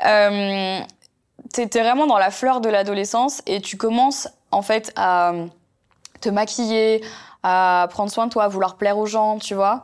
[0.04, 0.80] Euh,
[1.54, 5.34] t'es vraiment dans la fleur de l'adolescence et tu commences en fait à
[6.22, 7.04] te maquiller,
[7.44, 9.84] à prendre soin de toi, à vouloir plaire aux gens, tu vois.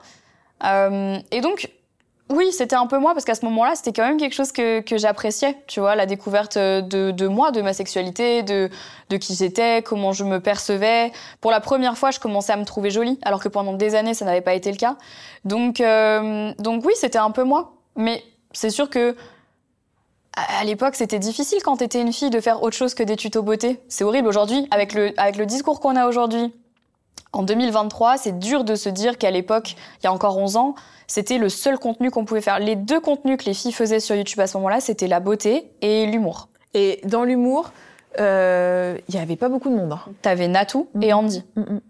[0.64, 1.70] Euh, et donc,
[2.30, 4.82] oui, c'était un peu moi, parce qu'à ce moment-là, c'était quand même quelque chose que,
[4.82, 8.70] que j'appréciais, tu vois, la découverte de, de moi, de ma sexualité, de,
[9.10, 11.12] de qui j'étais, comment je me percevais.
[11.40, 14.14] Pour la première fois, je commençais à me trouver jolie, alors que pendant des années,
[14.14, 14.98] ça n'avait pas été le cas.
[15.46, 17.76] Donc, euh, donc oui, c'était un peu moi.
[17.96, 19.16] Mais c'est sûr que
[20.36, 23.16] à à l'époque, c'était difficile quand t'étais une fille de faire autre chose que des
[23.16, 23.80] tutos beauté.
[23.88, 26.54] C'est horrible aujourd'hui, avec le, avec le discours qu'on a aujourd'hui.
[27.38, 30.74] En 2023, c'est dur de se dire qu'à l'époque, il y a encore 11 ans,
[31.06, 32.58] c'était le seul contenu qu'on pouvait faire.
[32.58, 35.70] Les deux contenus que les filles faisaient sur YouTube à ce moment-là, c'était la beauté
[35.82, 36.50] et l'humour.
[36.74, 37.72] Et dans l'humour,
[38.20, 39.92] euh, il y avait pas beaucoup de monde.
[39.94, 40.00] hein.
[40.24, 41.14] T'avais Natou et.
[41.14, 41.44] Andy.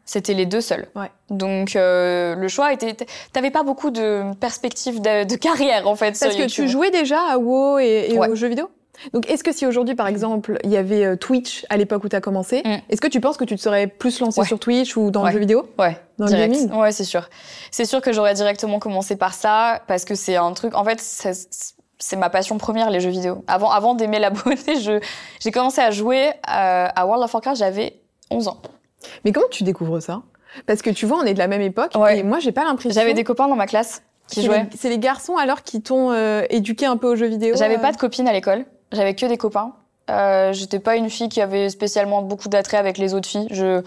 [0.03, 0.87] C'était les deux seuls.
[0.95, 1.09] Ouais.
[1.29, 2.97] Donc euh, le choix était.
[3.31, 6.91] T'avais pas beaucoup de perspectives de, de carrière en fait Parce sur que tu jouais
[6.91, 8.27] déjà à WoW et, et Ouais.
[8.27, 8.69] aux jeux vidéo?
[9.13, 12.09] Donc, est-ce que si aujourd'hui, par exemple, il y avait euh, Twitch à l'époque où
[12.09, 12.77] tu as commencé, Mm.
[12.89, 14.47] est-ce que tu penses que tu te serais plus lancé Ouais.
[14.47, 15.29] sur Twitch ou dans Ouais.
[15.29, 15.69] le jeu vidéo?
[15.77, 16.53] Ouais, Dans le direct.
[16.53, 16.71] gaming?
[16.73, 17.29] Ouais, c'est sûr.
[17.71, 20.75] C'est sûr que j'aurais directement commencé par ça parce que c'est un truc.
[20.75, 20.99] En fait,
[21.99, 23.43] c'est ma passion première, les jeux vidéo.
[23.47, 24.99] Avant, avant d'aimer la beauté, je
[25.39, 27.57] j'ai commencé à jouer à, à World of Warcraft.
[27.57, 28.57] J'avais 11 ans.
[29.25, 30.21] Mais comment tu découvres ça?
[30.65, 32.19] Parce que tu vois, on est de la même époque Ouais.
[32.19, 32.99] et moi, j'ai pas l'impression.
[32.99, 34.63] J'avais des copains dans ma classe qui C'est jouaient.
[34.71, 37.77] les- C'est les garçons alors qui t'ont euh, éduqué un peu aux jeux vidéo J'avais
[37.77, 38.65] euh pas de copines à l'école.
[38.91, 39.73] J'avais que des copains.
[40.09, 43.47] Euh, J'étais pas une fille qui avait spécialement beaucoup d'attrait avec les autres filles.
[43.51, 43.81] Je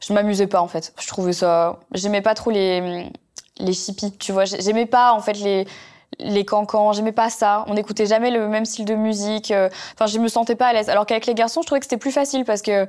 [0.00, 0.94] je m'amusais pas en fait.
[0.98, 1.78] Je trouvais ça.
[1.92, 3.10] J'aimais pas trop les
[3.58, 4.16] les chippies.
[4.18, 5.66] Tu vois, j'aimais pas en fait les
[6.18, 6.92] les cancans.
[6.92, 7.64] J'aimais pas ça.
[7.68, 9.50] On n'écoutait jamais le même style de musique.
[9.50, 10.88] Euh, Enfin, je me sentais pas à l'aise.
[10.88, 12.86] Alors qu'avec les garçons, je trouvais que c'était plus facile parce que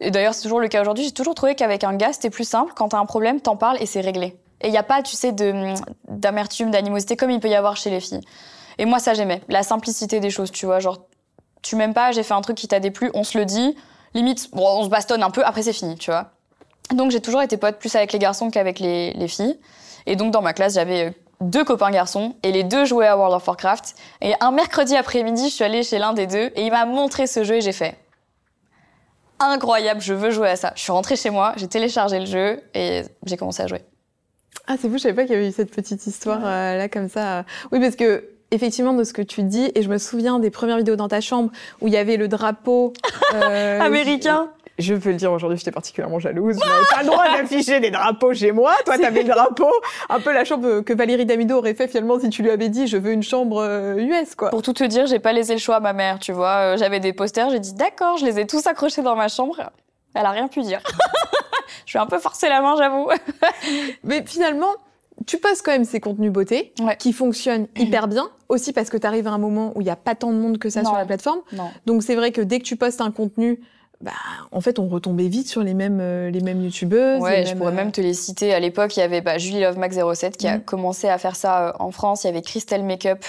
[0.00, 1.04] et d'ailleurs c'est toujours le cas aujourd'hui.
[1.04, 2.72] J'ai toujours trouvé qu'avec un gars c'était plus simple.
[2.76, 4.36] Quand t'as un problème, t'en parles et c'est réglé.
[4.60, 5.32] Et il y a pas, tu sais,
[6.08, 8.22] d'amertume, d'animosité comme il peut y avoir chez les filles.
[8.78, 9.42] Et moi, ça, j'aimais.
[9.48, 10.80] La simplicité des choses, tu vois.
[10.80, 11.06] Genre,
[11.62, 13.76] tu m'aimes pas, j'ai fait un truc qui t'a déplu, on se le dit.
[14.14, 16.30] Limite, bon, on se bastonne un peu, après c'est fini, tu vois.
[16.92, 19.58] Donc, j'ai toujours été pote plus avec les garçons qu'avec les, les filles.
[20.06, 21.10] Et donc, dans ma classe, j'avais euh,
[21.40, 23.94] deux copains garçons et les deux jouaient à World of Warcraft.
[24.20, 27.26] Et un mercredi après-midi, je suis allée chez l'un des deux et il m'a montré
[27.26, 27.96] ce jeu et j'ai fait
[29.40, 30.72] incroyable, je veux jouer à ça.
[30.76, 33.82] Je suis rentrée chez moi, j'ai téléchargé le jeu et j'ai commencé à jouer.
[34.66, 36.88] Ah, c'est fou, je savais pas qu'il y avait eu cette petite histoire euh, là
[36.88, 37.44] comme ça.
[37.72, 40.78] Oui, parce que effectivement de ce que tu dis, et je me souviens des premières
[40.78, 42.92] vidéos dans ta chambre où il y avait le drapeau
[43.34, 46.56] euh, Américain Je, peux le dire aujourd'hui, j'étais particulièrement jalouse.
[46.62, 48.74] Je n'avais pas le droit d'afficher des drapeaux chez moi.
[48.84, 49.70] Toi, t'avais le drapeau,
[50.08, 52.86] un peu la chambre que Valérie Damido aurait fait finalement si tu lui avais dit
[52.86, 54.50] je veux une chambre euh, US, quoi.
[54.50, 56.74] Pour tout te dire, j'ai pas laissé le choix à ma mère, tu vois.
[56.74, 59.70] Euh, J'avais des posters, j'ai dit d'accord, je les ai tous accrochés dans ma chambre.
[60.14, 60.80] Elle a rien pu dire.
[61.84, 63.10] je suis un peu forcé la main, j'avoue.
[64.04, 64.72] Mais finalement,
[65.26, 66.96] tu postes quand même ces contenus beauté Ouais.
[66.96, 69.90] qui fonctionnent hyper bien, aussi parce que tu arrives à un moment où il n'y
[69.90, 70.90] a pas tant de monde que ça Non.
[70.90, 71.40] sur la plateforme.
[71.52, 71.70] Non.
[71.86, 73.60] Donc c'est vrai que dès que tu postes un contenu,
[74.00, 74.10] bah,
[74.52, 77.20] en fait, on retombait vite sur les mêmes, euh, les mêmes youtubeuses.
[77.22, 78.52] Ouais, je pourrais euh, même te les citer.
[78.52, 80.64] À l'époque, il y avait bah, Julie Love Max 07 qui a Mhm.
[80.64, 82.24] commencé à faire ça euh, en France.
[82.24, 83.24] Il y avait Christelle Makeup.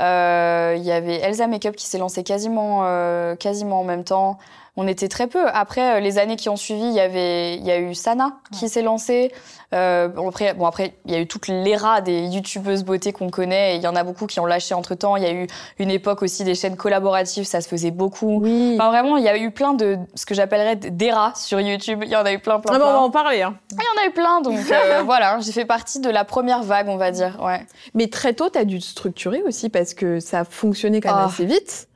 [0.00, 4.38] Euh, il y avait Elsa Makeup qui s'est lancée quasiment, euh, quasiment en même temps.
[4.76, 5.46] On était très peu.
[5.52, 8.38] Après, euh, les années qui ont suivi, il y avait, il y a eu Sana
[8.52, 9.32] qui s'est lancée.
[9.72, 13.30] Euh, bon, après, bon, après, il y a eu toute l'era des youtubeuses beauté qu'on
[13.30, 13.74] connaît.
[13.74, 15.14] Et il y en a beaucoup qui ont lâché entre temps.
[15.16, 15.46] Il y a eu
[15.78, 17.44] une époque aussi des chaînes collaboratives.
[17.44, 18.40] Ça se faisait beaucoup.
[18.42, 18.72] Oui.
[18.74, 22.00] Enfin, vraiment, il y a eu plein de ce que j'appellerais d'eras sur YouTube.
[22.04, 22.92] Il y en a eu plein, plein, Ah bah, on plein.
[22.94, 23.42] va en parler.
[23.42, 23.56] Hein.
[23.70, 26.64] Il y en a eu plein, donc euh, voilà, j'ai fait partie de la première
[26.64, 27.38] vague, on va dire.
[27.40, 27.64] Ouais.
[27.94, 31.24] Mais très tôt, tu as dû te structurer aussi parce que ça fonctionnait quand même
[31.26, 31.32] Ah.
[31.32, 31.86] assez vite.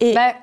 [0.00, 0.34] Et Bah, ah,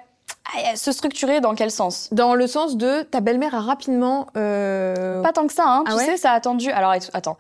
[0.76, 2.10] se structurer dans quel sens?
[2.12, 4.28] Dans le sens de ta belle-mère a rapidement.
[4.38, 5.84] euh, Pas tant que ça, hein.
[5.86, 6.72] Ah tu ouais sais, ça a attendu.
[6.72, 7.38] Alors, attends.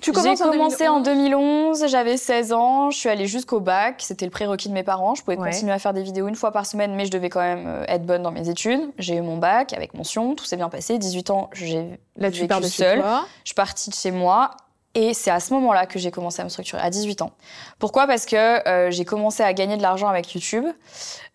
[0.00, 1.80] Tu J'ai commences en commencé en 2011.
[1.80, 5.14] 2011, j'avais 16 ans, je suis allée jusqu'au bac, c'était le prérequis de mes parents.
[5.14, 5.50] Je pouvais Ouais.
[5.50, 7.84] continuer à faire des vidéos une fois par semaine, mais je devais quand même euh,
[7.86, 8.80] être bonne dans mes études.
[8.96, 10.96] J'ai eu mon bac avec mention, tout s'est bien passé.
[10.96, 13.04] 18 ans, j'ai Là, tu vécu pars de chez seule.
[13.44, 14.52] Je suis partie de chez moi
[14.94, 17.30] et c'est à ce moment-là que j'ai commencé à me structurer, à 18 ans.
[17.78, 18.06] Pourquoi?
[18.06, 18.36] Parce que
[18.68, 20.64] euh, j'ai commencé à gagner de l'argent avec YouTube.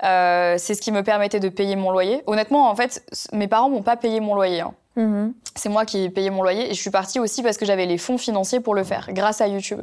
[0.04, 2.22] Euh, c'est ce qui me permettait de payer mon loyer.
[2.28, 4.62] Honnêtement, en fait, mes parents m'ont pas payé mon loyer.
[4.62, 4.74] hein.
[4.98, 5.34] Mhm.
[5.56, 7.86] C'est moi qui ai payé mon loyer et je suis partie aussi parce que j'avais
[7.86, 9.82] les fonds financiers pour le faire, grâce à YouTube.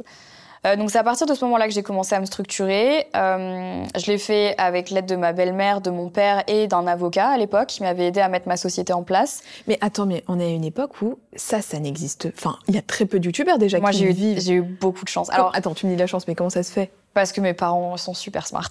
[0.65, 3.07] Euh, donc c'est à partir de ce moment-là que j'ai commencé à me structurer.
[3.15, 7.29] Euh, je l'ai fait avec l'aide de ma belle-mère, de mon père et d'un avocat
[7.29, 9.41] à l'époque qui m'avait aidé à mettre ma société en place.
[9.67, 12.29] Mais attends, mais on est à une époque où ça, ça n'existe.
[12.37, 14.39] Enfin, il y a très peu de youtubeurs déjà Moi qui j'ai eu, vivent.
[14.39, 15.29] j'ai eu beaucoup de chance.
[15.31, 16.91] Alors, attends, tu me dis la chance, mais comment ça se fait?
[17.13, 18.67] parce que mes parents sont super smart.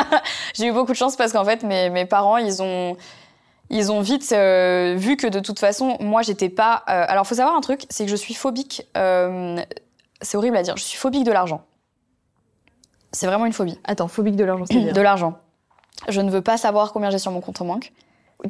[0.54, 2.96] j'ai eu beaucoup de chance parce qu'en fait mes, mes parents ils ont
[3.70, 6.82] ils ont vite euh, vu que de toute façon moi j'étais pas.
[6.88, 8.84] euh, alors faut savoir un truc, c'est que je suis phobique.
[8.96, 9.62] euh,
[10.24, 10.76] c'est horrible à dire.
[10.76, 11.62] Je suis phobique de l'argent.
[13.12, 13.78] C'est vraiment une phobie.
[13.84, 15.34] Attends, phobique de l'argent, c'est-à-dire De l'argent.
[16.08, 17.92] Je ne veux pas savoir combien j'ai sur mon compte en banque.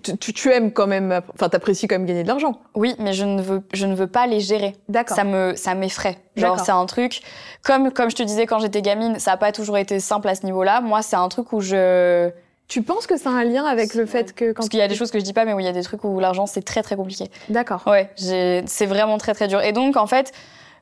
[0.02, 2.58] tu, tu- tu aimes quand même, enfin, t'apprécies quand même gagner de l'argent.
[2.74, 4.74] Oui, mais je ne veux, je ne veux pas les gérer.
[4.88, 5.14] D'accord.
[5.16, 6.16] Ça me, ça m'effraie.
[6.36, 7.20] Genre, c'est un truc,
[7.62, 10.34] comme, comme je te disais quand j'étais gamine, ça n'a pas toujours été simple à
[10.34, 10.80] ce niveau-là.
[10.80, 12.30] Moi, c'est un truc où je.
[12.66, 14.82] Tu penses que ça a un lien avec le fait que quand Parce qu'il y
[14.82, 16.18] a des choses que je dis pas, mais où il y a des trucs où
[16.18, 17.30] l'argent, c'est très, très compliqué.
[17.50, 17.82] D'accord.
[17.86, 19.60] Ouais, c'est vraiment très, très dur.
[19.60, 20.32] Et donc, en fait,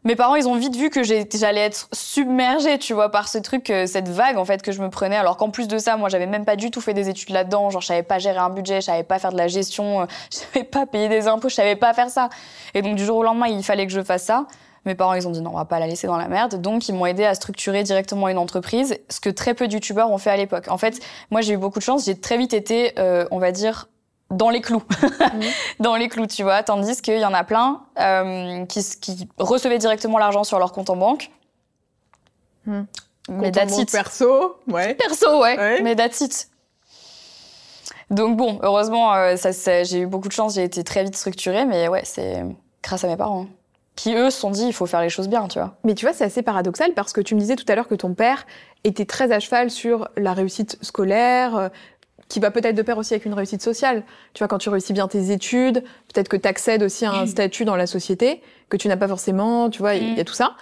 [0.05, 3.71] mes parents, ils ont vite vu que j'allais être submergée, tu vois, par ce truc,
[3.71, 5.17] euh, cette vague, en fait, que je me prenais.
[5.17, 7.71] Alors qu'en plus de ça, moi, j'avais même pas du tout fait des études là-dedans.
[7.71, 10.07] Genre, je savais pas gérer un budget, je savais pas faire de la gestion, euh,
[10.33, 12.31] je savais pas payer des impôts, je savais pas faire ça.
[12.75, 14.47] Et donc, du jour au lendemain, il fallait que je fasse ça.
[14.85, 16.61] Mes parents, ils ont dit non, on va pas la laisser dans la merde.
[16.61, 20.19] Donc, ils m'ont aidé à structurer directement une entreprise, ce que très peu de ont
[20.19, 20.67] fait à l'époque.
[20.69, 20.99] En fait,
[21.31, 22.07] moi, j'ai eu beaucoup de chance.
[22.07, 23.87] J'ai très vite été, euh, on va dire,
[24.33, 24.83] dans les clous.
[25.81, 26.63] dans les clous, tu vois.
[26.63, 30.97] Tandis qu'il y en a plein euh, qui, recevaient directement l'argent sur leur compte en
[30.97, 31.31] banque.
[32.67, 32.83] Hmm.
[33.29, 34.95] Mais Compte en that's perso, ouais.
[34.95, 35.57] Perso, ouais.
[35.57, 35.83] Ouais.
[35.83, 36.49] Mais that's it.
[38.11, 41.17] Donc bon, heureusement, euh, ça, ça- j'ai eu beaucoup de chance, j'ai été très vite
[41.17, 42.45] structurée, mais ouais, c'est
[42.83, 43.47] grâce à mes parents.
[43.95, 45.77] Qui, eux, se sont dit, il faut faire les choses bien, tu vois.
[45.85, 47.95] Mais tu vois, c'est assez paradoxal parce que tu me disais tout à l'heure que
[47.95, 48.47] ton père
[48.85, 51.69] était très à cheval sur la réussite scolaire, euh,
[52.33, 54.03] qui va peut-être de pair aussi avec une réussite sociale.
[54.35, 57.27] Tu vois, quand tu réussis bien tes études, peut-être que tu accèdes aussi à un
[57.27, 60.25] statut dans la société que tu n'as pas forcément, tu vois, il y a Mm.
[60.25, 60.55] tout ça.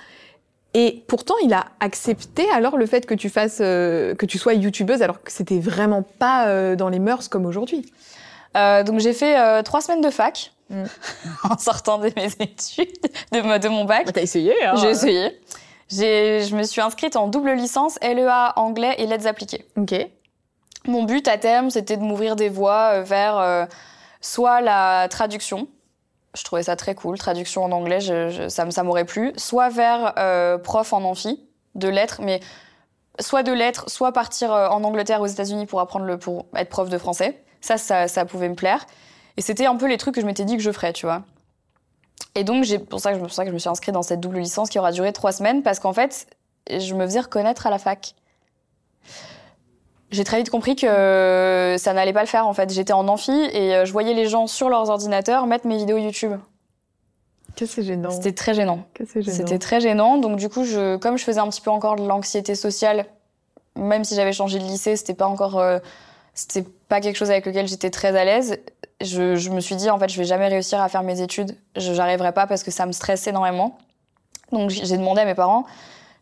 [0.74, 4.54] Et pourtant, il a accepté alors le fait que tu fasses, euh, que tu sois
[4.54, 7.84] youtubeuse, alors que c'était vraiment pas euh, dans les mœurs comme aujourd'hui.
[8.56, 10.84] Euh, donc j'ai fait euh, trois semaines de fac Mm.
[11.50, 12.88] en sortant de mes études,
[13.32, 14.12] de, ma- de mon bac.
[14.12, 15.40] T'as essayé, hein J'ai essayé.
[15.88, 19.64] J'ai- Je me suis inscrite en double licence LEA anglais et lettres appliquées.
[19.76, 19.94] Ok.
[20.86, 23.66] Mon but à terme, c'était de m'ouvrir des voies euh, vers euh,
[24.20, 25.68] soit la traduction.
[26.34, 29.32] Je trouvais ça très cool, traduction en anglais, je- ça, m'aurait plu.
[29.36, 32.40] Soit vers euh, prof en amphi, de lettres, mais
[33.18, 36.88] soit de lettres, soit partir en Angleterre, aux États-Unis pour apprendre le, pour être prof
[36.88, 37.42] de français.
[37.60, 38.86] Ça, ça, pouvait me plaire.
[39.36, 41.22] Et c'était un peu les trucs que je m'étais dit que je ferais, tu vois.
[42.34, 44.70] Et donc, j'ai pour pour ça que je me suis inscrite dans cette double licence
[44.70, 46.26] qui aura duré trois semaines, parce qu'en fait,
[46.70, 48.14] je me faisais reconnaître à la fac.
[50.10, 52.72] J'ai très vite compris que ça n'allait pas le faire en fait.
[52.72, 55.98] J'étais en amphi et euh, je voyais les gens sur leurs ordinateurs mettre mes vidéos
[55.98, 56.32] YouTube.
[57.56, 58.10] Que c'est gênant.
[58.10, 58.84] C'était très gênant.
[59.22, 60.18] C'était très gênant.
[60.18, 63.06] Donc du coup, je, comme je faisais un petit peu encore de l'anxiété sociale,
[63.76, 65.78] même si j'avais changé de lycée, c'était pas encore, euh,
[66.34, 68.58] c'était pas quelque chose avec lequel j'étais très à l'aise.
[69.00, 71.56] Je, je me suis dit en fait, je vais jamais réussir à faire mes études.
[71.76, 73.78] Je j'arriverai pas parce que ça me stressait énormément.
[74.50, 75.64] Donc j'ai demandé à mes parents.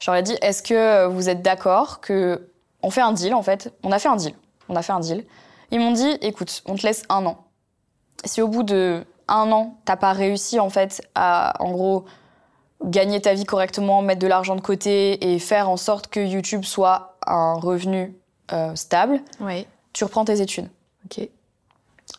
[0.00, 2.50] J'aurais dit, est-ce que vous êtes d'accord que
[2.82, 4.34] on fait un deal en fait On a fait un deal.
[4.68, 5.24] On a fait un deal.
[5.70, 7.44] Ils m'ont dit, écoute, on te laisse un an.
[8.24, 12.06] Si au bout de un an, t'as pas réussi en fait à, en gros,
[12.84, 16.64] gagner ta vie correctement, mettre de l'argent de côté et faire en sorte que YouTube
[16.64, 18.16] soit un revenu
[18.52, 19.20] euh, stable,
[19.92, 20.68] tu reprends tes études.
[21.04, 21.28] Ok.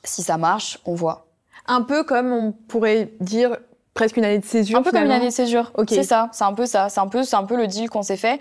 [0.04, 1.26] Si ça marche, on voit.
[1.65, 3.58] Un peu comme on pourrait dire
[3.93, 4.78] presque une année de césure.
[4.78, 5.72] Un peu comme une année de césure.
[5.76, 5.88] Ok.
[5.89, 6.89] C'est ça, c'est un peu ça.
[6.89, 8.39] C'est un peu, c'est un peu le deal qu'on s'est fait.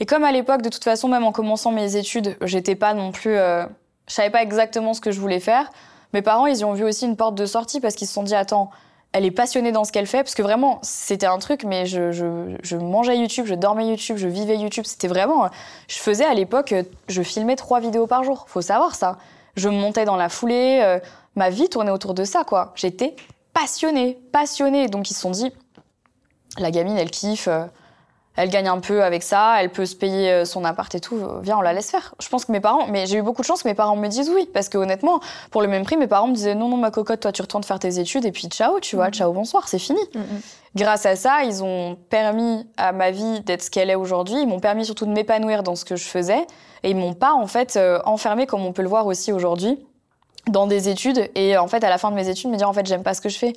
[0.00, 3.12] Et comme à l'époque, de toute façon, même en commençant mes études, j'étais pas non
[3.12, 3.64] plus, euh,
[4.08, 5.70] je savais pas exactement ce que je voulais faire.
[6.12, 8.22] Mes parents, ils y ont vu aussi une porte de sortie parce qu'ils se sont
[8.22, 8.70] dit, attends,
[9.12, 12.12] elle est passionnée dans ce qu'elle fait, parce que vraiment, c'était un truc, mais je,
[12.12, 14.84] je, je mangeais YouTube, je dormais YouTube, je vivais YouTube.
[14.86, 15.48] C'était vraiment,
[15.88, 16.74] je faisais à l'époque,
[17.08, 18.44] je filmais trois vidéos par jour.
[18.48, 19.16] Faut savoir ça.
[19.56, 20.98] Je montais dans la foulée, euh,
[21.34, 22.72] ma vie tournait autour de ça, quoi.
[22.74, 23.16] J'étais
[23.54, 24.88] passionnée, passionnée.
[24.88, 25.50] Donc ils se sont dit,
[26.58, 27.64] la gamine, elle kiffe, euh,
[28.36, 31.18] elle gagne un peu avec ça, elle peut se payer euh, son appart et tout.
[31.42, 32.14] Viens, on la laisse faire.
[32.20, 34.08] Je pense que mes parents, mais j'ai eu beaucoup de chance que mes parents me
[34.08, 35.20] disent oui, parce que honnêtement,
[35.50, 37.64] pour le même prix, mes parents me disaient non, non, ma cocotte, toi, tu retournes
[37.64, 39.12] faire tes études et puis ciao, tu vois, mm.
[39.12, 40.00] ciao, bonsoir, c'est fini.
[40.14, 40.40] Mm, mm.
[40.76, 44.36] Grâce à ça, ils ont permis à ma vie d'être ce qu'elle est aujourd'hui.
[44.42, 46.46] Ils m'ont permis surtout de m'épanouir dans ce que je faisais
[46.82, 49.78] et ils m'ont pas en fait euh, enfermé comme on peut le voir aussi aujourd'hui
[50.48, 52.72] dans des études et en fait à la fin de mes études me dire en
[52.72, 53.54] fait j'aime pas ce que je fais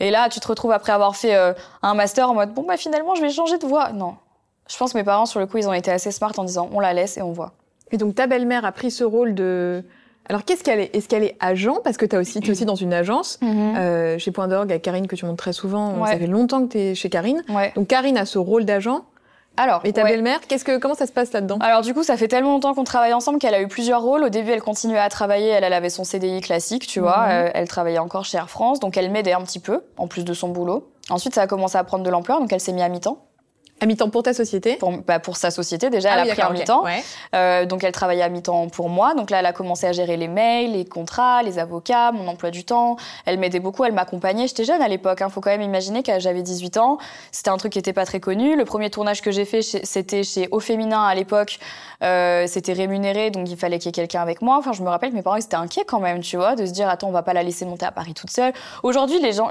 [0.00, 2.76] et là, tu te retrouves après avoir fait euh, un master en mode bon bah
[2.76, 3.92] finalement je vais changer de voie.
[3.92, 4.16] Non,
[4.68, 6.68] je pense que mes parents sur le coup ils ont été assez smart en disant
[6.72, 7.52] on la laisse et on voit.
[7.92, 9.84] Et donc ta belle-mère a pris ce rôle de
[10.30, 11.80] alors, qu'est-ce qu'elle est Est-ce qu'elle est agent?
[11.82, 13.38] Parce que tu aussi, es aussi dans une agence.
[13.42, 13.74] Mhm.
[13.76, 16.06] euh, chez Point d'orgue, à Karine, que tu montres très souvent.
[16.06, 17.42] Ça fait longtemps que tu es chez Karine.
[17.74, 19.04] Donc, Karine a ce rôle d'agent.
[19.56, 21.58] Alors, et ta belle-mère, qu'est-ce que comment ça se passe là-dedans?
[21.60, 24.24] Alors du coup, ça fait tellement longtemps qu'on travaille ensemble qu'elle a eu plusieurs rôles.
[24.24, 27.26] Au début, elle continuait à travailler, elle, elle avait son CDI classique, tu vois.
[27.26, 27.30] Mhm.
[27.30, 30.24] Euh, elle travaillait encore chez Air France, donc elle m'aidait un petit peu en plus
[30.24, 30.90] de son boulot.
[31.10, 33.18] Ensuite, ça a commencé à prendre de l'ampleur, donc elle s'est mise à mi-temps.
[33.80, 36.42] À mi-temps pour ta société pour, bah pour sa société, déjà, ah elle a pris
[36.42, 36.84] un mi-temps.
[37.34, 39.14] Euh, donc, elle travaillait à mi-temps pour moi.
[39.14, 42.50] Donc là, elle a commencé à gérer les mails, les contrats, les avocats, mon emploi
[42.50, 42.96] du temps.
[43.24, 44.46] Elle m'aidait beaucoup, elle m'accompagnait.
[44.46, 45.18] J'étais jeune à l'époque.
[45.20, 45.28] Il hein.
[45.28, 46.98] faut quand même imaginer que j'avais 18 ans.
[47.32, 48.56] C'était un truc qui n'était pas très connu.
[48.56, 51.58] Le premier tournage que j'ai fait, c'était chez Au Féminin à l'époque.
[52.02, 54.56] Euh, c'était rémunéré, donc il fallait qu'il y ait quelqu'un avec moi.
[54.58, 56.66] Enfin, je me rappelle que mes parents, ils étaient inquiets quand même, tu vois, de
[56.66, 58.52] se dire, attends, on va pas la laisser monter à Paris toute seule.
[58.82, 59.50] Aujourd'hui, les gens...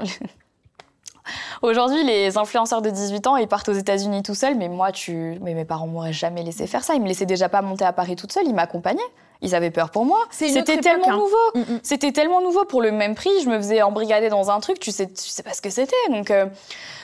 [1.62, 5.38] Aujourd'hui, les influenceurs de 18 ans, ils partent aux États-Unis tout seuls, mais moi, tu...
[5.42, 6.94] mais mes parents m'auraient jamais laissé faire ça.
[6.94, 9.00] Ils me laissaient déjà pas monter à Paris toute seule, ils m'accompagnaient.
[9.42, 10.18] Ils avaient peur pour moi.
[10.30, 11.16] C'était tellement hein.
[11.16, 11.36] nouveau.
[11.54, 11.80] Mm, mm.
[11.82, 13.30] C'était tellement nouveau pour le même prix.
[13.42, 14.78] Je me faisais embrigader dans un truc.
[14.78, 15.96] Tu sais, tu sais pas ce que c'était.
[16.10, 16.46] Donc, euh,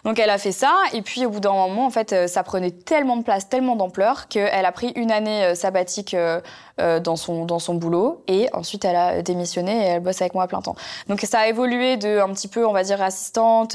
[0.05, 0.75] donc elle a fait ça.
[0.93, 3.75] Et puis au bout d'un moment, en fait, euh, ça prenait tellement de place, tellement
[3.75, 6.15] d'ampleur qu'elle a pris une année euh, sabbatique
[6.79, 8.23] dans son dans son boulot.
[8.29, 10.77] Et ensuite, elle a démissionné et elle bosse avec moi à plein temps.
[11.09, 13.75] Donc ça a évolué de un petit peu, on va dire, assistante,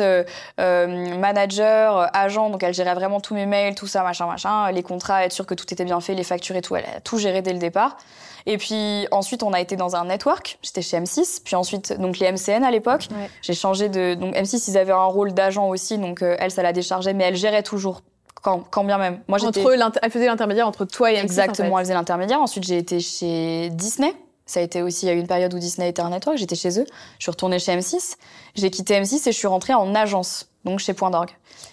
[0.60, 2.52] manager, agent.
[2.52, 5.48] Donc elle gérait vraiment tous mes mails, tout ça, machin, machin, les contrats, être sûr
[5.48, 6.76] que tout était bien fait, les factures et tout.
[6.76, 7.98] Elle a tout géré dès le départ.
[8.46, 10.60] Et puis ensuite, on a été dans un network.
[10.62, 11.42] J'étais chez M6.
[11.44, 13.08] Puis ensuite, donc les MCN à l'époque.
[13.42, 14.16] J'ai changé de.
[14.16, 15.98] Donc M6, ils avaient un rôle d'agent aussi.
[15.98, 18.02] Donc euh, elle, ça la déchargeait, mais elle gérait toujours.
[18.42, 19.20] Quand, quand bien même.
[19.28, 21.22] Moi, entre eux, elle faisait l'intermédiaire entre toi et M6.
[21.22, 22.42] Exactement, elle faisait l'intermédiaire.
[22.42, 24.16] Ensuite, j'ai été chez Disney.
[24.48, 26.38] Ça a été aussi, il y a eu une période où Disney était un network,
[26.38, 26.86] j'étais chez eux.
[27.20, 28.16] Je suis retournée chez M6.
[28.56, 31.30] J'ai quitté M6 et je suis rentrée en agence, donc chez Point d'orgue.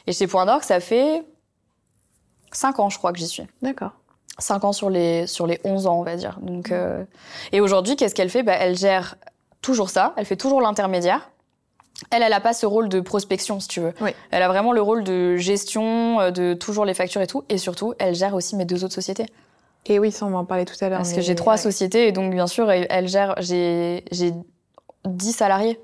[0.07, 1.25] Et chez Point d'orgue, ça fait
[2.53, 3.43] 5 ans, je crois, que j'y suis.
[3.63, 3.93] D'accord.
[4.39, 6.39] 5 ans sur les, sur les 11 ans, on va dire.
[6.41, 7.05] Donc, euh...
[7.53, 8.43] Et aujourd'hui, qu'est-ce qu'elle fait?
[8.43, 9.17] Bah, Elle gère
[9.63, 11.31] toujours ça, elle fait toujours l'intermédiaire.
[12.11, 13.93] Elle, elle n'a pas ce rôle de prospection, si tu veux.
[14.01, 14.11] Oui.
[14.31, 17.45] Elle a vraiment le rôle de gestion, euh, de toujours les factures et tout.
[17.49, 19.27] Et surtout, elle gère aussi mes deux autres sociétés.
[19.87, 20.99] Et oui, ça, on va en parler tout à l'heure.
[20.99, 23.35] Parce que j'ai trois sociétés et donc, bien sûr, elle gère.
[23.41, 24.05] J'ai
[25.05, 25.81] 10 salariés.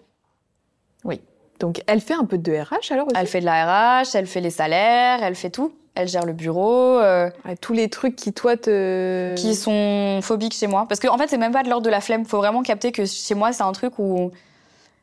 [1.64, 4.26] Donc, elle fait un peu de RH alors aussi Elle fait de la RH, elle
[4.26, 6.98] fait les salaires, elle fait tout elle gère le bureau.
[6.98, 9.32] Euh, tous les trucs qui, toi, te.
[9.36, 10.86] Qui sont phobiques chez moi.
[10.88, 12.26] Parce qu'en en fait, c'est même pas de l'ordre de la flemme.
[12.26, 14.32] Faut vraiment capter que chez moi, c'est un truc où.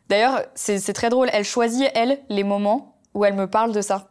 [0.10, 1.30] D'ailleurs, c'est très drôle.
[1.32, 4.10] Elle choisit, elle, les moments où elle me parle de ça.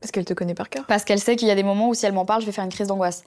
[0.00, 0.86] Parce qu'elle te connaît par cœur.
[0.86, 2.52] Parce qu'elle sait qu'il y a des moments où si elle m'en parle, je vais
[2.52, 3.22] faire une crise d'angoisse.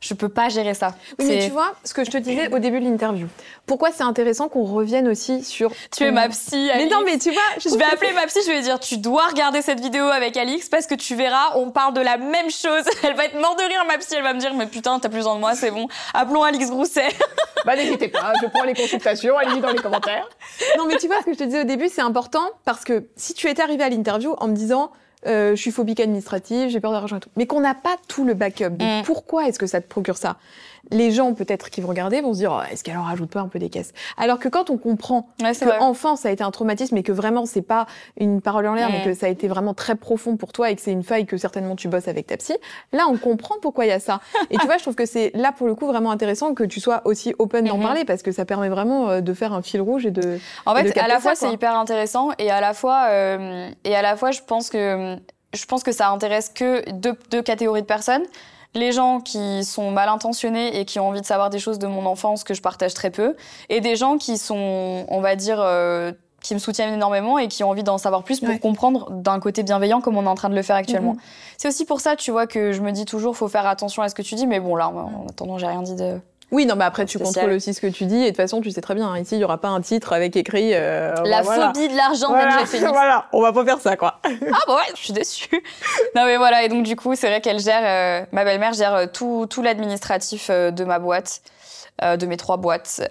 [0.00, 0.94] Je peux pas gérer ça.
[1.18, 3.26] Oui, mais tu vois, ce que je te disais au début de l'interview.
[3.66, 5.72] Pourquoi c'est intéressant qu'on revienne aussi sur.
[5.96, 6.70] Tu es ma psy.
[6.76, 8.38] Mais non, mais tu vois, je, vais appeler ma psy.
[8.46, 11.72] Je vais dire, tu dois regarder cette vidéo avec Alix parce que tu verras, on
[11.72, 12.84] parle de la même chose.
[13.02, 14.14] Elle va être morte de rire, ma psy.
[14.16, 15.88] Elle va me dire, mais putain, t'as plus besoin de moi, c'est bon.
[16.14, 17.08] Appelons Alix Grousset.
[17.66, 19.36] bah n'hésitez pas, je prends les consultations.
[19.36, 20.28] Allez-y dans les commentaires.
[20.76, 23.08] Non, mais tu vois, ce que je te disais au début, c'est important parce que
[23.16, 24.92] si tu étais arrivé à l'interview en me disant
[25.26, 27.30] euh, je suis phobique administrative, j'ai peur d'argent et tout.
[27.36, 28.70] Mais qu'on n'a pas tout le backup.
[28.70, 29.02] Mm.
[29.04, 30.36] pourquoi est-ce que ça te procure ça?
[30.90, 33.40] Les gens, peut-être, qui vont regarder, vont se dire, oh, est-ce qu'elle en rajoute pas
[33.40, 33.92] un peu des caisses?
[34.16, 37.12] Alors que quand on comprend ouais, que enfant, ça a été un traumatisme et que
[37.12, 37.86] vraiment, c'est pas
[38.18, 40.76] une parole en l'air, mais que ça a été vraiment très profond pour toi et
[40.76, 42.56] que c'est une faille que certainement tu bosses avec ta psy,
[42.92, 44.20] là, on comprend pourquoi il y a ça.
[44.50, 46.80] et tu vois, je trouve que c'est là, pour le coup, vraiment intéressant que tu
[46.80, 47.82] sois aussi open d'en mm-hmm.
[47.82, 50.38] parler parce que ça permet vraiment euh, de faire un fil rouge et de.
[50.66, 54.02] En fait, à la fois, c'est hyper intéressant et à la fois, euh, et à
[54.02, 55.16] la fois, je pense que
[55.54, 58.24] je pense que ça intéresse que deux, deux, catégories de personnes.
[58.74, 61.86] Les gens qui sont mal intentionnés et qui ont envie de savoir des choses de
[61.86, 63.34] mon enfance que je partage très peu,
[63.68, 67.64] et des gens qui sont, on va dire, euh, qui me soutiennent énormément et qui
[67.64, 70.48] ont envie d'en savoir plus pour comprendre d'un côté bienveillant comme on est en train
[70.48, 71.14] de le faire actuellement.
[71.14, 71.20] Mhm.
[71.56, 74.08] C'est aussi pour ça, tu vois, que je me dis toujours, faut faire attention à
[74.08, 76.20] ce que tu dis, mais bon, là, en attendant, j'ai rien dit de
[76.50, 78.16] oui, non, mais après, tu contrôles aussi ce que tu dis.
[78.16, 79.80] Et de toute façon, tu sais très bien, hein, ici, il n'y aura pas un
[79.80, 80.70] titre avec écrit.
[80.72, 84.20] Euh, la phobie de l'argent voilà, voilà, on va pas faire ça, quoi.
[84.24, 84.28] ah,
[84.66, 85.62] bah ouais, je suis déçue.
[86.16, 88.94] non, mais voilà, et donc, du coup, c'est vrai qu'elle gère, euh, ma belle-mère gère
[88.94, 91.42] euh, tout, tout l'administratif euh, de ma boîte.
[92.02, 93.02] de mes trois boîtes.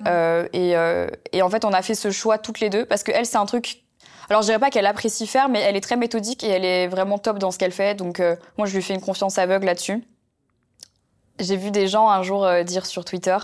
[0.54, 0.76] et,
[1.34, 3.38] et en fait, on a fait ce choix toutes les deux parce que elle, c'est
[3.38, 3.84] un truc
[4.30, 6.88] Alors, je dirais pas qu'elle apprécie faire, mais elle est très méthodique et elle est
[6.88, 7.96] vraiment top dans ce qu'elle fait.
[7.96, 10.04] Donc, euh, moi, je lui fais une confiance aveugle là-dessus.
[11.40, 13.38] J'ai vu des gens un jour euh, dire sur Twitter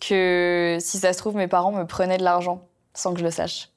[0.00, 2.62] que si ça se trouve, mes parents me prenaient de l'argent
[2.94, 3.70] sans que je le sache.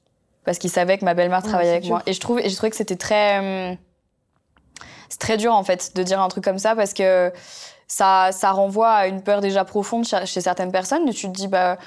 [0.43, 2.03] Parce qu'ils savaient que ma belle-mère travaillait avec moi.
[2.05, 3.77] Et je trouve, et je trouvais que c'était très, hum,
[5.09, 7.31] c'est très dur en fait de dire un truc comme ça parce que
[7.87, 11.07] ça, ça renvoie à une peur déjà profonde chez certaines personnes.
[11.07, 11.77] Et tu te dis, bah,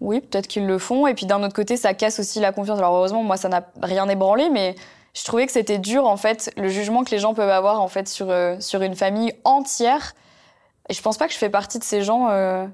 [0.00, 1.06] oui, peut-être qu'ils le font.
[1.06, 2.78] Et puis d'un autre côté, ça casse aussi la confiance.
[2.78, 4.74] Alors heureusement, moi, ça n'a rien ébranlé, mais
[5.14, 7.88] je trouvais que c'était dur, en fait, le jugement que les gens peuvent avoir, en
[7.88, 10.14] fait, sur, euh, sur une famille entière.
[10.88, 12.28] Et je pense pas que je fais partie de ces gens.
[12.30, 12.66] Euh,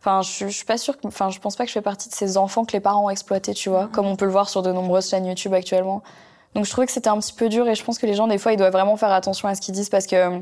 [0.00, 0.98] enfin, je, je, suis pas sûre.
[0.98, 1.06] Que...
[1.06, 3.10] Enfin, je pense pas que je fais partie de ces enfants que les parents ont
[3.10, 6.02] exploités, tu vois, comme on peut le voir sur de nombreuses chaînes YouTube actuellement.
[6.54, 8.26] Donc je trouvais que c'était un petit peu dur et je pense que les gens,
[8.26, 10.40] des fois, ils doivent vraiment faire attention à ce qu'ils disent parce que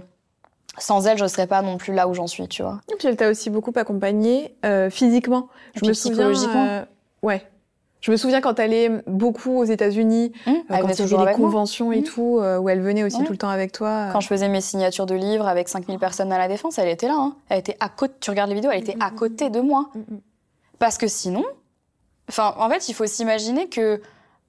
[0.79, 2.81] sans elle, je serais pas non plus là où j'en suis, tu vois.
[2.93, 5.49] Et puis elle t'a aussi beaucoup accompagnée euh, physiquement.
[5.75, 6.31] Je me souviens.
[6.31, 6.85] Euh,
[7.23, 7.47] ouais.
[8.01, 11.31] Je me souviens quand elle allait beaucoup aux États-Unis, mmh, euh, quand il y avait
[11.31, 12.05] les conventions et mmh.
[12.05, 13.89] tout, euh, où elle venait aussi tout le temps avec toi.
[13.89, 14.13] Euh.
[14.13, 17.09] Quand je faisais mes signatures de livres avec 5000 personnes à la Défense, elle était
[17.09, 17.17] là.
[17.19, 17.37] Hein.
[17.51, 18.15] Elle était à côté.
[18.21, 19.91] Tu regardes les vidéos, elle était à côté de moi.
[19.95, 20.17] Mmh,
[20.79, 21.45] Parce que sinon,
[22.29, 24.01] enfin, en fait, il faut s'imaginer que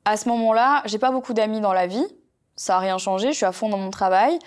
[0.05, 2.05] à ce moment-là, j'ai pas beaucoup d'amis dans la vie.
[2.55, 3.31] Ça a rien changé.
[3.31, 4.39] Je suis à fond dans mon travail.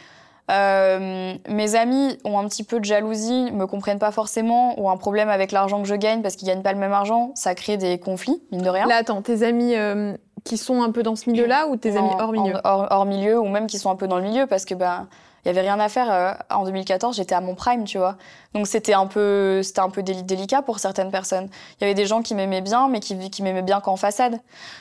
[0.50, 4.96] Euh, mes amis ont un petit peu de jalousie, me comprennent pas forcément, ou un
[4.96, 7.32] problème avec l'argent que je gagne parce qu'ils gagnent pas le même argent.
[7.34, 8.86] Ça crée des conflits, mine de rien.
[8.86, 10.14] Là, attends, tes amis euh,
[10.44, 13.48] qui sont un peu dans ce milieu-là ou tes amis hors milieu hors, milieu, ou
[13.48, 15.08] même qui sont un peu dans le milieu parce que ben
[15.44, 16.10] il y avait rien à faire.
[16.10, 18.16] Euh, en 2014, j'étais à mon prime, tu vois.
[18.54, 21.48] Donc c'était un peu, c'était un peu délicat pour certaines personnes.
[21.78, 24.40] Il y avait des gens qui m'aimaient bien, mais qui, qui m'aimaient bien qu'en façade.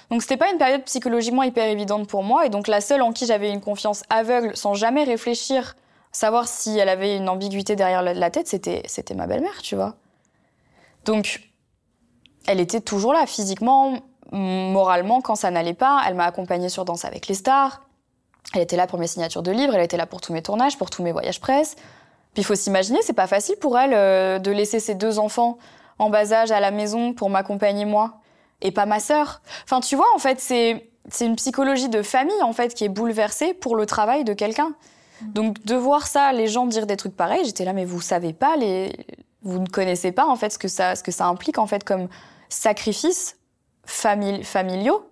[0.10, 2.46] Donc c'était pas une période psychologiquement hyper évidente pour moi.
[2.46, 5.76] Et donc la seule en qui j'avais une confiance aveugle, sans jamais réfléchir,
[6.12, 9.96] savoir si elle avait une ambiguïté derrière la tête, c'était, c'était ma belle-mère, tu vois.
[11.06, 11.42] Donc
[12.48, 14.00] elle était toujours là, physiquement,
[14.32, 16.02] moralement, quand ça n'allait pas.
[16.08, 17.82] Elle m'a accompagnée sur Danse avec les stars.
[18.54, 20.78] Elle était là pour mes signatures de livres, elle était là pour tous mes tournages,
[20.78, 21.76] pour tous mes voyages presse.
[22.34, 25.58] Puis il faut s'imaginer, c'est pas facile pour elle euh, de laisser ses deux enfants
[26.00, 28.20] en bas âge à la maison pour m'accompagner moi
[28.62, 29.42] et pas ma sœur.
[29.64, 32.90] Enfin, tu vois, en fait, c'est c'est une psychologie de famille en fait qui est
[32.90, 34.74] bouleversée pour le travail de quelqu'un.
[35.22, 38.34] Donc de voir ça, les gens dire des trucs pareils, j'étais là, mais vous savez
[38.34, 38.92] pas, les...
[39.42, 41.84] vous ne connaissez pas en fait ce que ça, ce que ça implique en fait
[41.84, 42.08] comme
[42.50, 43.38] sacrifices
[43.86, 45.06] famili familiaux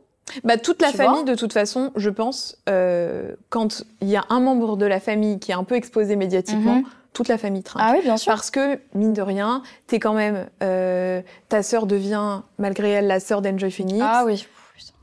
[0.44, 4.40] bah, toute la famille, de toute façon, je pense, euh, quand il y a un
[4.40, 6.86] membre de la famille qui est un peu exposé médiatiquement, mhm.
[7.14, 7.84] toute la famille trinque.
[7.86, 8.32] Ah oui, bien sûr.
[8.32, 10.48] Parce que, mine de rien, t'es quand même...
[10.64, 14.04] Euh, ta sœur devient, malgré elle, la sœur d'Enjoy Phoenix.
[14.08, 14.48] Ah oui.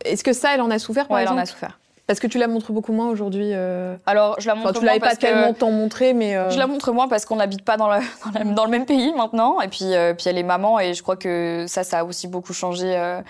[0.05, 1.79] Est-ce que ça, elle en a souffert, par ouais, exemple elle en a souffert.
[2.09, 3.51] Parce que tu la montres beaucoup moins aujourd'hui.
[3.53, 3.95] Euh...
[4.07, 6.37] Alors, je la montre enfin, tu l'avais pas tellement t'en montrer, mais.
[6.37, 6.49] Euh...
[6.49, 7.99] Je la montre moins parce qu'on n'habite pas dans le,
[8.33, 9.61] dans, dans, le même pays maintenant.
[9.61, 12.27] Et puis, euh, puis elle est maman et je crois que ça, ça a aussi
[12.27, 13.21] beaucoup changé euh,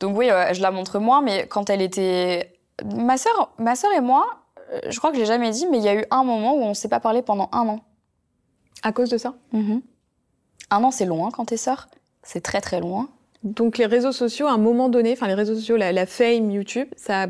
[0.00, 2.58] donc oui, je la montre moins, mais quand elle était...
[2.84, 5.78] Ma sœur, ma sœur et moi, euh, je crois que je l'ai jamais dit, mais
[5.78, 7.80] il y a eu un moment où on s'est pas parlé pendant un an.
[8.82, 9.80] À cause de ça mm-hmm.
[10.70, 11.88] Un an, c'est loin quand t'es sœur.
[12.22, 13.08] C'est très très loin.
[13.42, 16.88] Donc les réseaux sociaux, à un moment donné, enfin les réseaux sociaux, la, fame, YouTube,
[16.96, 17.26] ça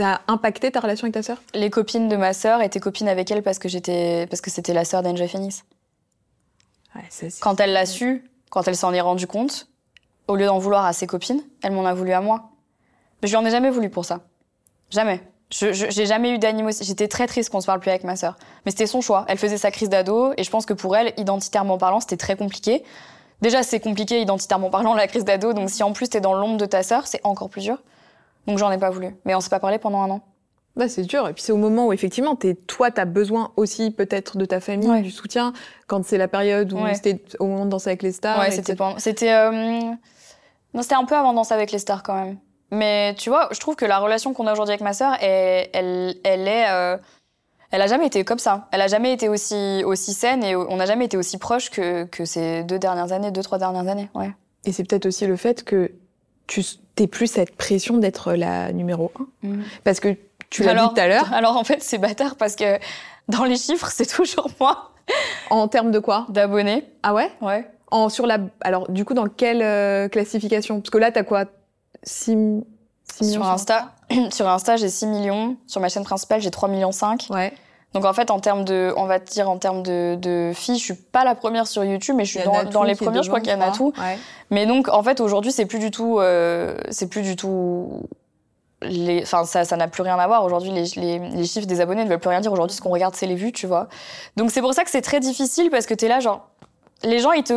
[0.00, 1.42] a, impacté ta relation avec ta sœur?
[1.54, 4.72] Les copines de ma sœur étaient copines avec elle parce que j'étais, parce que c'était
[4.72, 5.64] la sœur d'Enjoy Phoenix.
[6.94, 9.68] Ouais, quand elle l'a su, quand elle s'en est rendue compte,
[10.28, 12.50] au lieu d'en vouloir à ses copines, elle m'en a voulu à moi.
[13.20, 14.20] Mais je lui en ai jamais voulu pour ça.
[14.90, 15.20] Jamais.
[15.50, 16.84] Je, j'ai jamais eu d'animosité.
[16.84, 18.36] J'étais très triste qu'on se parle plus avec ma sœur.
[18.64, 19.24] Mais c'était son choix.
[19.28, 22.36] Elle faisait sa crise d'ado et je pense que pour elle, identitairement parlant, c'était très
[22.36, 22.84] compliqué.
[23.40, 25.52] Déjà, c'est compliqué identitairement parlant la crise d'ado.
[25.52, 27.78] Donc si en plus t'es dans l'ombre de ta sœur, c'est encore plus dur.
[28.46, 29.16] Donc j'en ai pas voulu.
[29.24, 30.20] Mais on s'est pas parlé pendant un an.
[30.76, 31.26] Bah, c'est dur.
[31.28, 34.44] Et puis c'est au moment où effectivement, es, toi, tu as besoin aussi peut-être de
[34.44, 35.52] ta famille, du soutien,
[35.86, 38.38] quand c'est la période où c'était au moment de danser avec les stars.
[38.38, 39.92] Ouais, c'était, c'était euh,
[40.74, 42.38] non, c'était un peu avant Danse avec les stars quand même.
[42.70, 45.68] Mais tu vois, je trouve que la relation qu'on a aujourd'hui avec ma sœur, elle,
[45.72, 46.96] elle, elle est, euh,
[47.70, 48.68] elle a jamais été comme ça.
[48.72, 52.04] Elle a jamais été aussi aussi saine et on n'a jamais été aussi proche que,
[52.04, 54.10] que ces deux dernières années, deux trois dernières années.
[54.14, 54.30] Ouais.
[54.64, 55.92] Et c'est peut-être aussi le fait que
[56.46, 56.62] tu
[56.94, 59.62] t'es plus cette pression d'être la numéro un, mm.
[59.84, 60.16] parce que
[60.50, 61.32] tu l'as dit tout à l'heure.
[61.32, 62.78] Alors en fait, c'est bâtard parce que
[63.28, 64.92] dans les chiffres, c'est toujours moi.
[65.48, 66.26] En termes de quoi?
[66.28, 66.84] D'abonnés.
[67.02, 67.30] Ah ouais?
[67.40, 67.66] Ouais.
[67.90, 70.80] En, sur la, alors, du coup, dans quelle euh, classification?
[70.80, 71.46] Parce que là, t'as quoi?
[72.02, 72.64] 6, millions
[73.20, 73.92] sur Insta
[74.30, 75.56] Sur Insta, j'ai 6 millions.
[75.66, 77.28] Sur ma chaîne principale, j'ai 3 millions 5.
[77.30, 77.52] Ouais.
[77.94, 80.84] Donc en fait, en termes de, on va dire en termes de, de filles, je
[80.84, 83.22] suis pas la première sur YouTube, mais je suis dans, dans, les premières.
[83.22, 83.94] Je crois qu'il y en a tout.
[83.98, 84.18] Ouais.
[84.50, 88.02] Mais donc en fait, aujourd'hui, c'est plus du tout, euh, c'est plus du tout.
[88.82, 90.44] Les, enfin, ça, ça n'a plus rien à voir.
[90.44, 92.52] Aujourd'hui, les, les, les, chiffres des abonnés ne veulent plus rien dire.
[92.52, 93.88] Aujourd'hui, ce qu'on regarde, c'est les vues, tu vois.
[94.36, 96.46] Donc c'est pour ça que c'est très difficile parce que t'es là, genre,
[97.02, 97.54] les gens, ils te...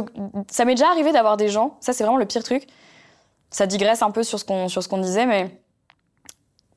[0.50, 2.68] ça m'est déjà arrivé d'avoir des gens, ça c'est vraiment le pire truc.
[3.50, 5.62] Ça digresse un peu sur ce qu'on sur ce qu'on disait, mais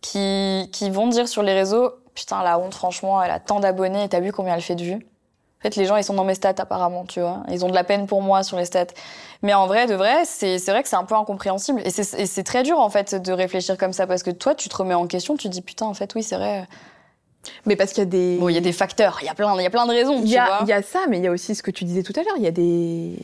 [0.01, 4.05] qui, qui vont dire sur les réseaux Putain, la honte, franchement, elle a tant d'abonnés
[4.05, 5.07] et t'as vu combien elle fait de vues?
[5.59, 7.43] En fait, les gens, ils sont dans mes stats apparemment, tu vois.
[7.49, 8.87] Ils ont de la peine pour moi sur les stats.
[9.43, 11.81] Mais en vrai, de vrai, c'est vrai que c'est un peu incompréhensible.
[11.85, 14.77] Et c'est très dur, en fait, de réfléchir comme ça parce que toi, tu te
[14.77, 16.69] remets en question, tu te dis Putain, en fait, oui, c'est vrai.
[17.67, 18.37] Mais parce qu'il y a des.
[18.39, 19.93] Bon, il y a des facteurs, il y a plein, il y a plein de
[19.93, 20.21] raisons.
[20.23, 21.85] Il y, a, il y a ça, mais il y a aussi ce que tu
[21.85, 22.35] disais tout à l'heure.
[22.37, 22.63] Il y a des,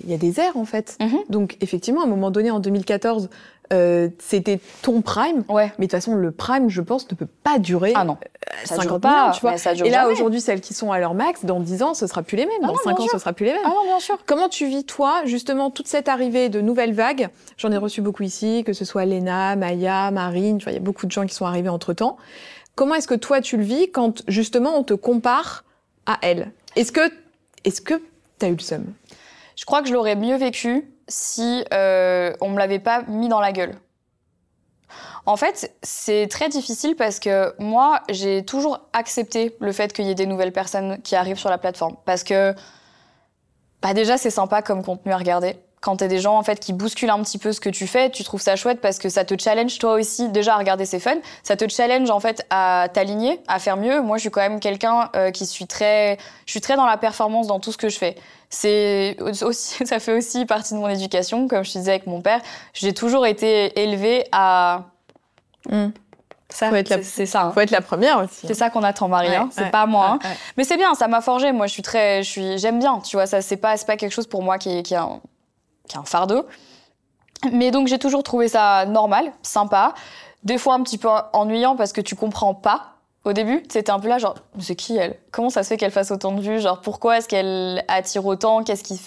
[0.05, 0.97] il y a des airs en fait.
[1.01, 1.19] Mhm.
[1.29, 3.29] Donc effectivement, à un moment donné, en 2014,
[3.73, 5.45] euh, c'était ton prime.
[5.49, 5.73] Ouais.
[5.79, 7.93] Mais de toute façon, le prime, je pense, ne peut pas durer.
[7.95, 8.17] Ah non.
[8.65, 9.53] Ça 50 dure pas, pas, tu vois.
[9.53, 11.95] mais ça dure Et là, aujourd'hui, celles qui sont à leur max, dans 10 ans,
[11.95, 12.55] ce sera plus les mêmes.
[12.63, 13.13] Ah dans non, 5 bien ans, sûr.
[13.13, 13.63] ce sera plus les mêmes.
[13.65, 14.19] Ah non, bien sûr.
[14.27, 17.29] Comment tu vis, toi, justement, toute cette arrivée de nouvelles vagues?
[17.59, 20.79] J'en ai reçu beaucoup ici, que ce soit Léna, Maya, Marine, tu vois, il y
[20.79, 22.17] a beaucoup de gens qui sont arrivés entre-temps.
[22.81, 25.65] Comment est-ce que toi, tu le vis quand, justement, on te compare
[26.07, 27.13] à elles Est-ce que
[27.63, 28.01] est-ce que
[28.39, 28.95] t'as eu le seum?
[29.55, 33.39] Je crois que je l'aurais mieux vécu si euh, on me l'avait pas mis dans
[33.39, 33.75] la gueule.
[35.27, 40.11] En fait, c'est très difficile parce que moi, j'ai toujours accepté le fait qu'il y
[40.11, 41.97] ait des nouvelles personnes qui arrivent sur la plateforme.
[42.07, 42.55] Parce que,
[43.83, 45.57] bah déjà, c'est sympa comme contenu à regarder.
[45.81, 48.11] Quand t'as des gens en fait qui bousculent un petit peu ce que tu fais,
[48.11, 50.29] tu trouves ça chouette parce que ça te challenge toi aussi.
[50.29, 54.03] Déjà à regarder c'est fun, ça te challenge en fait à t'aligner, à faire mieux.
[54.03, 56.99] Moi, je suis quand même quelqu'un euh, qui suis très, je suis très dans la
[56.99, 58.15] performance dans tout ce que je fais.
[58.51, 62.21] C'est aussi, ça fait aussi partie de mon éducation, comme je te disais avec mon
[62.21, 62.41] père.
[62.75, 64.83] J'ai toujours été élevée à
[66.51, 66.77] ça.
[66.77, 67.43] Être la- c'est- C'est ça.
[67.45, 67.53] hein.
[67.53, 68.47] Faut être la première aussi.
[68.47, 69.35] C'est ça qu'on attend, Marie.
[69.35, 69.45] hein.
[69.45, 70.19] Ouais, C'est ouais, pas moi.
[70.23, 70.29] hein.
[70.29, 70.37] ouais.
[70.57, 71.53] Mais c'est bien, ça m'a forgé.
[71.53, 72.99] Moi, je suis très, je suis, j'aime bien.
[73.01, 74.95] Tu vois, ça, c'est pas, c'est pas quelque chose pour moi qui est, qui
[75.91, 76.47] qui un fardeau.
[77.53, 79.95] Mais donc, j'ai toujours trouvé ça normal, sympa.
[80.43, 82.87] Des fois, un petit peu ennuyant parce que tu comprends pas.
[83.25, 85.19] Au début, c'était un peu là, genre, c'est qui elle?
[85.31, 86.59] Comment ça se fait qu'elle fasse autant de vues?
[86.59, 88.65] Genre, pourquoi est-ce qu'elle attire autant?
[88.65, 88.99] Qu'est-ce qui,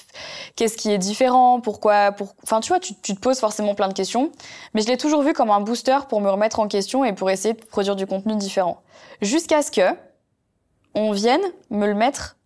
[0.56, 1.60] qu'est-ce qui est différent?
[1.62, 2.36] Pourquoi pour...
[2.44, 4.32] Enfin, tu vois, tu, tu te poses forcément plein de questions.
[4.76, 7.32] Mais je l'ai toujours vu comme un booster pour me remettre en question et pour
[7.32, 8.84] essayer de produire du contenu différent.
[9.22, 9.96] Jusqu'à ce que
[10.94, 12.38] on vienne me le mettre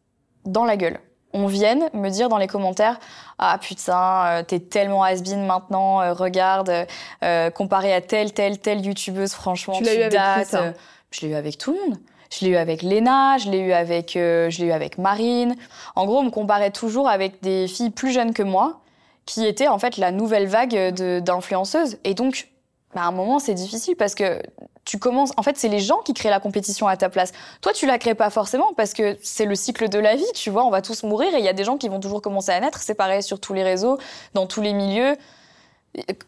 [0.45, 1.01] dans la gueule.
[1.37, 2.99] On vienne me dire dans les commentaires
[3.37, 6.87] Ah putain, euh, t'es tellement has-been maintenant, euh, regarde,
[7.23, 10.71] euh, comparé à telle, telle, telle youtubeuse, franchement, Tu eu avec ça Euh,
[11.11, 11.99] Je l'ai eu avec tout le monde.
[12.31, 15.55] Je l'ai eu avec Léna, je l'ai eu avec, euh, je l'ai eu avec Marine.
[15.95, 18.81] En gros, on me comparait toujours avec des filles plus jeunes que moi,
[19.27, 20.75] qui étaient en fait la nouvelle vague
[21.21, 21.99] d'influenceuses.
[22.03, 22.49] Et donc,
[22.95, 24.41] bah, à un moment, c'est difficile parce que
[24.87, 25.31] tu commences.
[25.37, 27.33] En fait, c'est les gens qui créent la compétition à ta place.
[27.61, 30.49] Toi, tu la crées pas forcément parce que c'est le cycle de la vie, tu
[30.49, 30.63] vois.
[30.65, 32.59] On va tous mourir et il y a des gens qui vont toujours commencer à
[32.59, 32.79] naître.
[32.81, 33.97] C'est pareil sur tous les réseaux,
[34.33, 35.15] dans tous les milieux.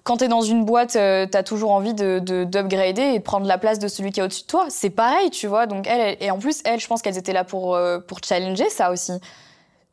[0.03, 3.24] Quand tu es dans une boîte, tu as toujours envie de de- d'upgrader et de
[3.24, 4.66] prendre la place de celui qui est au-dessus de toi.
[4.70, 5.66] C'est pareil, tu vois.
[5.68, 8.18] Donc, elle, elle- et en plus, elle, je pense qu'elles étaient là pour, euh, pour
[8.24, 9.14] challenger ça aussi.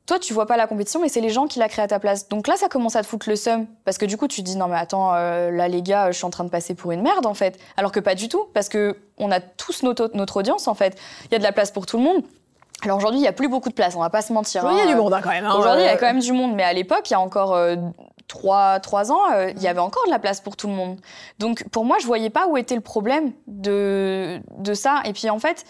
[0.07, 1.99] Toi, tu vois pas la compétition, mais c'est les gens qui la créent à ta
[1.99, 2.29] place.
[2.29, 3.67] Donc là, ça commence à te foutre le seum.
[3.85, 6.17] Parce que du coup, tu te dis, non, mais attends, euh, là, les gars, je
[6.17, 7.59] suis en train de passer pour une merde, en fait.
[7.77, 10.97] Alors que pas du tout, parce que on a tous notre, notre audience, en fait.
[11.25, 12.23] Il y a de la place pour tout le monde.
[12.83, 14.63] Alors aujourd'hui, il y a plus beaucoup de place, on va pas se mentir.
[14.71, 14.87] Il y a hein.
[14.87, 15.47] du monde hein, quand même.
[15.47, 15.55] hein.
[15.59, 17.21] Aujourd'hui, il y a Euh, quand même du monde, mais à l'époque, il y a
[17.21, 17.75] encore euh,
[18.29, 21.01] trois, trois ans, euh, il y avait encore de la place pour tout le monde.
[21.39, 25.01] Donc pour moi, je voyais pas où était le problème de, de ça.
[25.07, 25.65] Et puis en fait,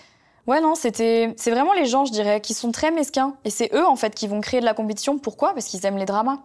[0.46, 3.34] ouais, non, c'était, c'est vraiment les gens, je dirais, qui sont très mesquins.
[3.44, 5.18] Et c'est eux, en fait, qui vont créer de la compétition.
[5.18, 5.52] Pourquoi?
[5.54, 6.38] Parce qu'ils aiment les dramas.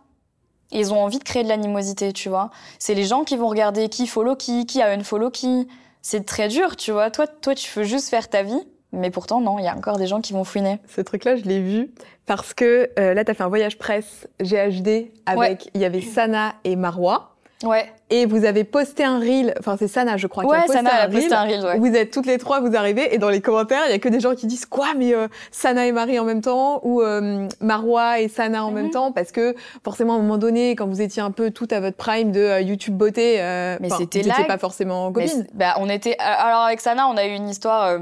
[0.71, 2.49] Et ils ont envie de créer de l'animosité, tu vois.
[2.79, 5.67] C'est les gens qui vont regarder qui follow qui, qui a unfollow qui.
[6.01, 7.11] C'est très dur, tu vois.
[7.11, 8.61] Toi, toi, tu veux juste faire ta vie.
[8.93, 10.79] Mais pourtant, non, il y a encore des gens qui vont fouiner.
[10.93, 11.91] Ce truc-là, je l'ai vu
[12.25, 15.57] parce que euh, là, tu as fait un voyage presse GHD avec, Ouais.
[15.73, 17.30] il y avait Sana et Marwa.
[17.63, 20.59] Ouais, Et vous avez posté un reel, enfin c'est Sana, je crois, qui a ouais,
[20.61, 21.33] posté ça n'a un posté reel.
[21.33, 21.77] un reel, ouais.
[21.79, 24.09] Vous êtes toutes les trois, vous arrivez, et dans les commentaires, il y a que
[24.09, 27.47] des gens qui disent quoi, mais euh, Sana et Marie en même temps, ou euh,
[27.59, 28.75] Marwa et Sana en Mhm.
[28.75, 31.71] même temps, parce que forcément, à un moment donné, quand vous étiez un peu toutes
[31.73, 35.45] à votre prime de euh, YouTube beauté, euh, Mais c'était là- pas forcément copines.
[35.53, 36.15] bah, on était.
[36.19, 37.99] Alors avec Sana, on a eu une histoire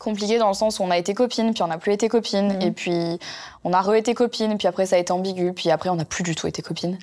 [0.00, 2.08] euh, compliquée dans le sens où on a été copines, puis on n'a plus été
[2.08, 2.62] copines, Mhm.
[2.62, 3.18] et puis
[3.64, 6.22] on a re-été copines, puis après ça a été ambigu, puis après on n'a plus
[6.22, 6.98] du tout été copines.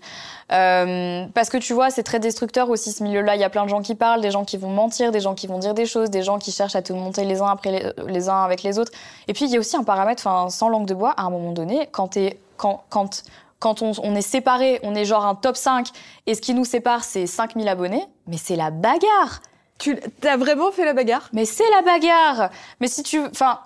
[0.51, 3.35] Euh, parce que tu vois, c'est très destructeur aussi ce milieu-là.
[3.35, 5.33] Il y a plein de gens qui parlent, des gens qui vont mentir, des gens
[5.33, 7.71] qui vont dire des choses, des gens qui cherchent à te monter les uns après
[7.71, 8.91] les, les uns avec les autres.
[9.27, 11.29] Et puis il y a aussi un paramètre, enfin sans langue de bois, à un
[11.29, 13.23] moment donné, quand t'es quand quand
[13.59, 15.87] quand on, on est séparés, on est genre un top 5,
[16.27, 19.41] et ce qui nous sépare, c'est 5000 abonnés, mais c'est la bagarre
[19.77, 21.29] Tu as vraiment fait la bagarre?
[21.33, 22.49] Mais c'est la bagarre.
[22.79, 23.59] Mais si tu, enfin,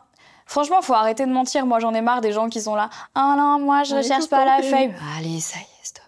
[0.46, 1.66] franchement, faut arrêter de mentir.
[1.66, 2.90] Moi, j'en ai marre des gens qui sont là.
[3.16, 4.94] Ah non, moi, je Ouais, cherche tout pas la fame.
[5.18, 6.04] Allez, ça y est, stop.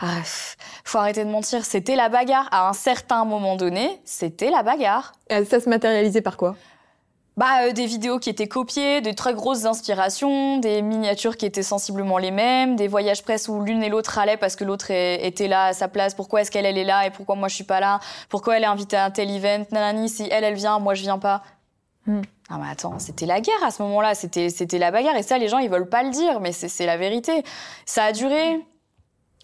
[0.00, 0.06] Ah,
[0.84, 1.64] faut arrêter de mentir.
[1.64, 2.48] C'était la bagarre.
[2.50, 5.12] À un certain moment donné, c'était la bagarre.
[5.28, 6.56] Et Ça se matérialisait par quoi?
[7.40, 11.62] Bah, euh, des vidéos qui étaient copiées, de très grosses inspirations, des miniatures qui étaient
[11.62, 15.48] sensiblement les mêmes, des voyages presse où l'une et l'autre allaient parce que l'autre était
[15.48, 16.12] là à sa place.
[16.12, 17.98] Pourquoi est-ce qu'elle elle est là et pourquoi moi je suis pas là?
[18.28, 19.64] Pourquoi elle est invitée à un tel event?
[19.72, 21.42] Nanani, si elle elle vient, moi je viens pas.
[22.04, 22.20] Hmm.
[22.50, 25.38] Ah mais attends, c'était la guerre à ce moment-là, c'était c'était la bagarre et ça
[25.38, 27.42] les gens ils veulent pas le dire, mais c'est la vérité.
[27.86, 28.60] Ça a duré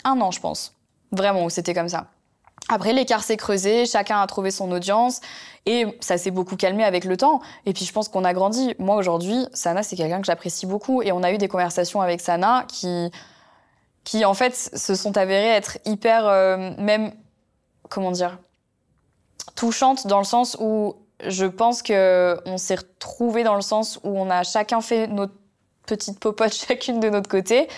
[0.05, 0.75] un an je pense,
[1.13, 2.09] vraiment où c'était comme ça.
[2.69, 5.21] Après, l'écart s'est creusé, chacun a trouvé son audience
[5.67, 7.41] et ça s'est beaucoup calmé avec le temps.
[7.67, 8.75] Et puis, je pense qu'on a grandi.
[8.79, 12.21] Moi, aujourd'hui, Sana, c'est quelqu'un que j'apprécie beaucoup et on a eu des conversations avec
[12.21, 13.11] Sana qui,
[14.05, 17.13] qui en fait, se sont avérées être hyper, euh, même,
[17.89, 18.39] comment dire,
[19.57, 20.97] touchantes dans le sens où
[21.27, 25.33] je pense que on s'est retrouvés dans le sens où on a chacun fait notre
[25.87, 27.69] petite popote chacune de notre côté.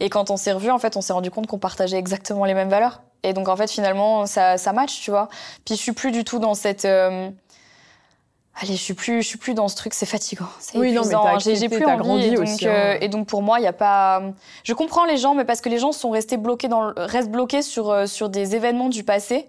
[0.00, 2.54] Et quand on s'est revus, en fait, on s'est rendu compte qu'on partageait exactement les
[2.54, 3.02] mêmes valeurs.
[3.24, 5.28] Et donc, en fait, finalement, ça, ça match, tu vois.
[5.64, 6.84] Puis, je suis plus du tout dans cette.
[6.84, 7.30] Euh,
[8.60, 11.38] allez, je suis plus, je suis plus dans ce truc, c'est fatigant, c'est oui, épuisant.
[11.38, 12.26] J'ai plus envie.
[12.26, 12.98] Et donc, aussi, euh, hein.
[13.00, 14.22] et donc, pour moi, il n'y a pas.
[14.62, 17.62] Je comprends les gens, mais parce que les gens sont restés bloqués dans, restent bloqués
[17.62, 19.48] sur euh, sur des événements du passé.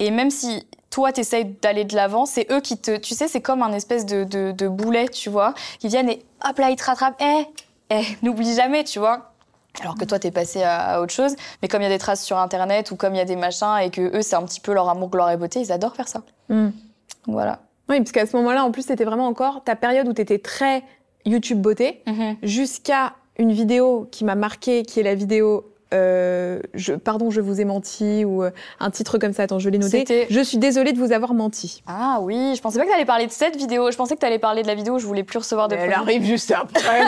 [0.00, 2.96] Et même si toi, tu essayes d'aller de l'avant, c'est eux qui te.
[2.96, 6.24] Tu sais, c'est comme un espèce de, de, de, boulet, tu vois, qui viennent et
[6.44, 7.20] hop là, ils te rattrapent.
[7.20, 7.44] Eh,
[7.90, 9.31] eh, n'oublie jamais, tu vois
[9.80, 11.34] alors que toi, t'es passé à, autre chose.
[11.62, 13.36] Mais comme il y a des traces sur Internet ou comme il y a des
[13.36, 15.96] machins et que eux, c'est un petit peu leur amour, gloire et beauté, ils adorent
[15.96, 16.22] faire ça.
[16.48, 16.70] Hmm.
[17.26, 17.60] Voilà.
[17.88, 20.82] Oui, parce qu'à ce moment-là, en plus, c'était vraiment encore ta période où t'étais très
[21.24, 22.36] YouTube beauté, mhm.
[22.42, 27.60] jusqu'à une vidéo qui m'a marqué, qui est la vidéo euh, je, pardon, je vous
[27.60, 29.44] ai menti ou euh, un titre comme ça.
[29.44, 30.26] Attends, je l'ai noté.
[30.30, 31.82] Je suis désolée de vous avoir menti.
[31.86, 33.90] Ah oui, je pensais pas que tu allais parler de cette vidéo.
[33.90, 35.74] Je pensais que tu allais parler de la vidéo où je voulais plus recevoir de.
[35.74, 37.02] Elle arrive juste après.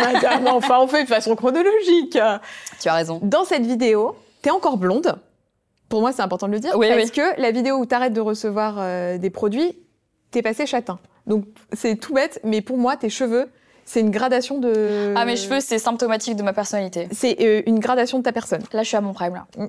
[0.47, 2.18] enfin, on fait de façon chronologique.
[2.80, 3.20] Tu as raison.
[3.22, 5.16] Dans cette vidéo, tu es encore blonde.
[5.89, 6.72] Pour moi, c'est important de le dire.
[6.76, 9.76] Oui, parce que la vidéo où tu arrêtes de recevoir euh, des produits,
[10.30, 10.99] t'es passé châtain.
[11.26, 13.49] Donc, c'est tout bête, mais pour moi, tes cheveux,
[13.85, 15.14] c'est une gradation de.
[15.16, 17.09] Ah, mes cheveux, c'est symptomatique de ma personnalité.
[17.12, 18.62] C'est euh, une gradation de ta personne.
[18.72, 19.47] Là, je suis à mon prime, là.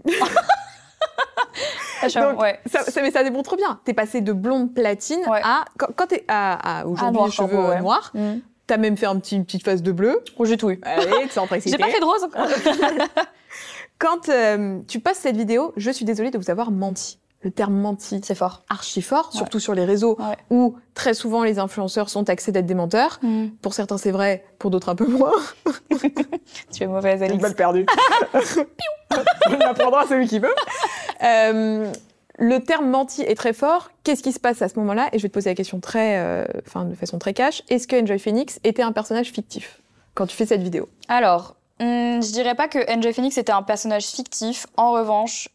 [2.01, 2.59] là Donc, ouais.
[2.66, 3.80] ça, ça, mais ça démontre bien.
[3.84, 5.66] T'es passé de blonde platine à.
[5.78, 8.11] Quand, quand t'es à, à aujourd'hui, les cheveux noirs.
[8.13, 8.36] Mm.
[8.68, 10.24] T'as même fait un petit, une petite face de bleu.
[10.38, 10.80] Oh, j'ai tout eu.
[10.82, 11.45] Allez, sans.
[11.63, 12.47] J'ai pas fait de rose encore.
[13.99, 17.76] quand euh, tu passes cette vidéo, je suis désolée de vous avoir menti le terme
[17.76, 18.20] menti.
[18.24, 18.64] C'est fort.
[18.70, 20.18] Archi fort, surtout sur les réseaux
[20.50, 23.20] où très souvent les influenceurs sont taxés d'être des menteurs.
[23.22, 23.50] Mm.
[23.62, 25.32] Pour certains, c'est vrai, pour d'autres, un peu moins.
[26.74, 27.36] tu es mauvaise, Alix.
[27.36, 27.86] Une balle perdue.
[29.48, 30.56] On apprendra celui qui veut.
[31.24, 31.91] Euh,
[32.39, 33.91] le terme menti est très fort.
[34.04, 35.10] Qu'est-ce qui se passe à ce moment-là?
[35.14, 37.62] Et je vais te poser la question très, euh, enfin, de façon très cash.
[37.70, 39.82] Est-ce que Enjoy Phoenix était un personnage fictif
[40.16, 40.89] quand tu fais cette vidéo?
[41.08, 44.66] Alors, hmm, je dirais pas que Enjoy Phoenix était un personnage fictif.
[44.78, 45.50] En revanche,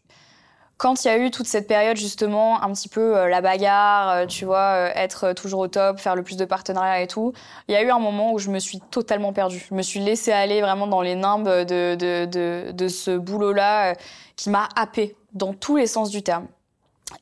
[0.81, 4.11] quand il y a eu toute cette période justement, un petit peu euh, la bagarre,
[4.11, 7.35] euh, tu vois, euh, être toujours au top, faire le plus de partenariats et tout,
[7.69, 9.63] il y a eu un moment où je me suis totalement perdue.
[9.69, 13.95] Je me suis laissée aller vraiment dans les nimbes de, de, de, de ce boulot-là
[14.37, 16.47] qui m'a happée dans tous les sens du terme.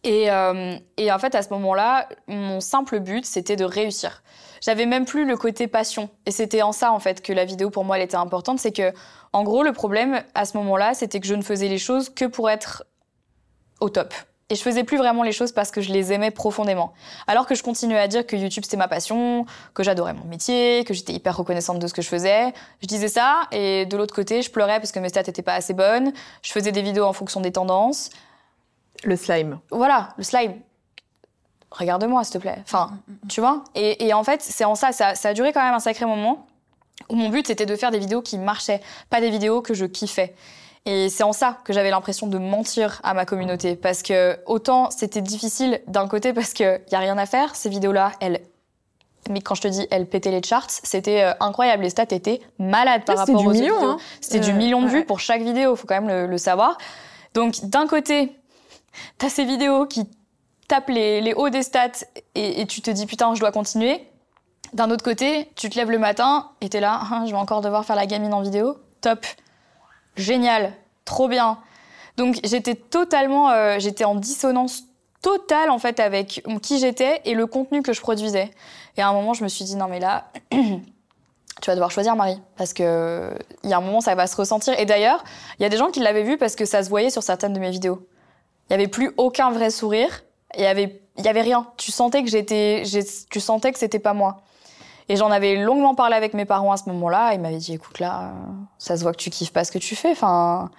[0.04, 0.28] Et,
[0.96, 4.22] et en fait, à ce moment-là, mon simple but, c'était de réussir.
[4.60, 6.10] J'avais même plus le côté passion.
[6.26, 8.58] Et c'était en ça, en fait, que la vidéo, pour moi, elle était importante.
[8.58, 8.92] C'est que,
[9.32, 12.24] en gros, le problème, à ce moment-là, c'était que je ne faisais les choses que
[12.24, 12.84] pour être
[13.80, 14.14] au top.
[14.50, 16.94] Et je faisais plus vraiment les choses parce que je les aimais profondément.
[17.26, 20.84] Alors que je continuais à dire que YouTube c'était ma passion, que j'adorais mon métier,
[20.84, 22.54] que j'étais hyper reconnaissante de ce que je faisais.
[22.80, 25.54] Je disais ça et de l'autre côté, je pleurais parce que mes stats étaient pas
[25.54, 26.12] assez bonnes.
[26.42, 28.08] Je faisais des vidéos en fonction des tendances.
[29.04, 29.58] Le slime.
[29.70, 30.54] Voilà, le slime.
[31.70, 32.58] Regarde-moi, s'il te plaît.
[32.62, 32.92] Enfin,
[33.28, 33.62] tu vois?
[33.74, 36.46] Et, en fait, c'est en ça, ça, ça a duré quand même un sacré moment
[37.10, 39.84] où mon but c'était de faire des vidéos qui marchaient, pas des vidéos que je
[39.84, 40.34] kiffais.
[40.86, 43.76] Et c'est en ça que j'avais l'impression de mentir à ma communauté.
[43.76, 47.68] Parce que autant c'était difficile d'un côté parce qu'il n'y a rien à faire, ces
[47.68, 48.40] vidéos-là, elles
[49.28, 51.82] mais quand je te dis elles pétaient les charts, c'était euh, incroyable.
[51.82, 53.98] Les stats étaient malades par rapport aux million, Hein.
[54.20, 56.78] C'était du euh, million de vues pour chaque vidéo, faut quand même le, savoir.
[57.34, 58.32] Donc d'un côté,
[59.18, 60.08] t'as ces vidéos qui
[60.66, 62.04] tapent les, hauts des stats
[62.34, 64.08] et, tu te dis putain, je dois continuer.
[64.72, 67.62] D'un autre côté, tu te lèves le matin et t'es là, hein, je vais encore
[67.62, 68.76] devoir faire la gamine en vidéo.
[69.00, 69.24] Top
[70.18, 70.72] génial,
[71.04, 71.58] trop bien.
[72.16, 74.84] Donc j'étais totalement, euh, j'étais en dissonance
[75.22, 78.50] totale en fait avec qui j'étais et le contenu que je produisais.
[78.96, 82.16] Et à un moment, je me suis dit non mais là, tu vas devoir choisir
[82.16, 83.30] Marie parce que
[83.62, 84.78] il y a un moment ça va se ressentir.
[84.78, 85.24] Et d'ailleurs,
[85.58, 87.52] il y a des gens qui l'avaient vu parce que ça se voyait sur certaines
[87.52, 88.06] de mes vidéos.
[88.68, 90.24] Il y avait plus aucun vrai sourire.
[90.56, 91.66] Il y avait, il y avait rien.
[91.76, 92.82] Tu sentais que j'étais,
[93.30, 94.42] tu sentais que c'était pas moi.
[95.08, 97.32] Et j'en avais longuement parlé avec mes parents à ce moment-là.
[97.34, 98.32] Ils m'avaient dit, écoute là,
[98.78, 100.10] ça se voit que tu kiffes pas ce que tu fais.
[100.10, 100.70] Enfin,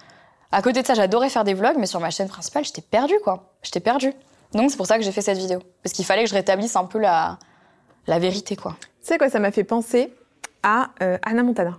[0.52, 3.18] à côté de ça, j'adorais faire des vlogs, mais sur ma chaîne principale, j'étais perdue,
[3.24, 3.52] quoi.
[3.62, 4.12] J'étais perdue.
[4.52, 5.60] Donc c'est pour ça que j'ai fait cette vidéo.
[5.82, 7.38] Parce qu'il fallait que je rétablisse un peu la,
[8.06, 8.76] la vérité, quoi.
[9.00, 10.12] sais quoi, ça m'a fait penser
[10.62, 11.78] à euh, Anna Montana.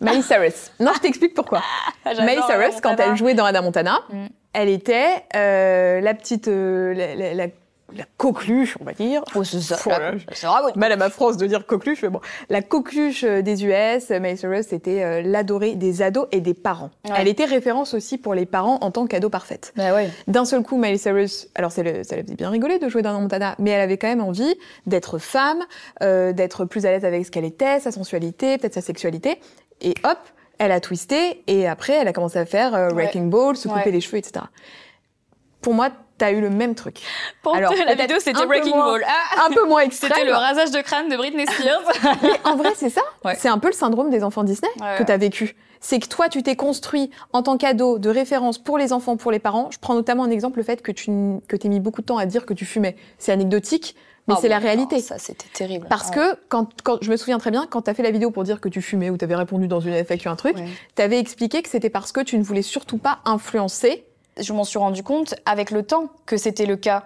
[0.00, 0.70] Miley Cyrus.
[0.80, 1.62] Non, je t'explique pourquoi.
[2.04, 4.26] Miley Cyrus, quand elle jouait dans Anna Montana, Mm.
[4.52, 7.52] elle était euh, la petite, euh, la, la- la-
[7.96, 9.22] la coqueluche, on va dire.
[9.34, 9.76] Oh, c'est ça.
[10.76, 12.20] Mal à ma France de dire coqueluche, mais bon.
[12.48, 16.54] La coqueluche euh, des US, euh, Miley Cyrus, c'était euh, l'adorée des ados et des
[16.54, 16.90] parents.
[17.04, 17.14] Ouais.
[17.18, 19.72] Elle était référence aussi pour les parents en tant qu'ado parfaite.
[19.76, 20.10] Bah ouais.
[20.26, 23.18] D'un seul coup, Miley Cyrus, alors ça le, ça faisait bien rigoler de jouer dans
[23.20, 24.54] Montana, mais elle avait quand même envie
[24.86, 25.62] d'être femme,
[26.02, 29.38] euh, d'être plus à l'aise avec ce qu'elle était, sa sensualité, peut-être sa sexualité.
[29.80, 30.18] Et hop,
[30.58, 33.04] elle a twisté et après, elle a commencé à faire euh, Ouais.
[33.04, 33.90] Wrecking Ball, se couper Ouais.
[33.90, 34.44] les cheveux, etc.
[35.60, 35.90] Pour moi,
[36.22, 36.98] t'as eu le même truc.
[37.42, 39.04] Pour Alors, la vidéo, c'était Breaking moins- Ball.
[39.08, 40.12] Ah, Un peu moins extrême.
[40.14, 41.82] c'était le rasage de crâne de Britney Spears.
[42.22, 43.00] Mais en vrai, c'est ça.
[43.24, 43.34] Ouais.
[43.36, 45.56] C'est un peu le syndrome des enfants Disney Ouais, que tu as vécu.
[45.80, 49.32] C'est que toi, tu t'es construit en tant qu'ado de référence pour les enfants, pour
[49.32, 49.68] les parents.
[49.72, 51.10] Je prends notamment en exemple le fait que tu
[51.48, 52.94] que t'aies mis beaucoup de temps à dire que tu fumais.
[53.18, 53.96] C'est anecdotique,
[54.28, 54.94] mais Oh, c'est la réalité.
[54.98, 55.86] non, ça, c'était terrible.
[55.90, 56.14] Parce Ouais.
[56.14, 58.44] que quand, quand je me souviens très bien, quand tu as fait la vidéo pour
[58.44, 60.68] dire que tu fumais ou tu avais répondu dans une FAQ un truc, Ouais.
[60.94, 64.04] tu avais expliqué que c'était parce que tu ne voulais surtout pas influencer.
[64.40, 67.04] Je m'en suis rendu compte avec le temps que c'était le cas.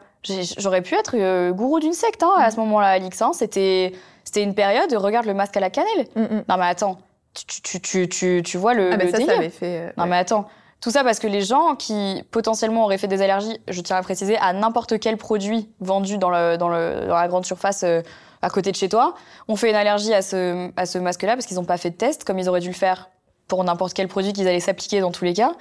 [0.59, 3.21] J'aurais pu être euh, gourou d'une secte hein, à ce moment-là, Alix.
[3.23, 3.31] hein.
[3.33, 3.93] C'était
[4.25, 6.07] c'était une période, regarde le masque à la cannelle.
[6.17, 6.99] Non mais attends,
[7.35, 9.79] tu, tu, tu, tu, tu vois le, Ah, le ça, délire ça avait fait.
[9.79, 10.11] euh, Non ouais.
[10.11, 10.47] mais attends,
[10.81, 14.03] tout ça parce que les gens qui potentiellement auraient fait des allergies, je tiens à
[14.03, 18.03] préciser, à n'importe quel produit vendu dans, le, dans, le, dans la grande surface euh,
[18.43, 19.15] à côté de chez toi,
[19.49, 21.97] ont fait une allergie à ce, à ce masque-là parce qu'ils n'ont pas fait de
[21.97, 23.09] test comme ils auraient dû le faire
[23.47, 25.53] pour n'importe quel produit qu'ils allaient s'appliquer dans tous les cas.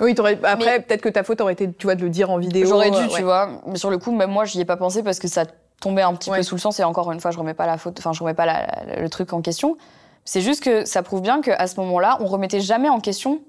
[0.00, 2.38] Oui, t'aurais- après, peut-être que ta faute aurait été, tu vois, de le dire en
[2.38, 2.66] vidéo.
[2.66, 3.22] J'aurais dû, euh, tu ouais.
[3.22, 3.60] vois.
[3.66, 5.44] Mais sur le coup, même moi, j'y ai pas pensé parce que ça
[5.80, 6.38] tombait un petit Ouais.
[6.38, 6.80] peu sous le sens.
[6.80, 9.00] Et encore une fois, je remets pas la faute, enfin, je remets pas la- la-
[9.00, 9.76] le truc en question.
[10.24, 13.40] C'est juste que ça prouve bien qu'à ce moment-là, on remettait jamais en question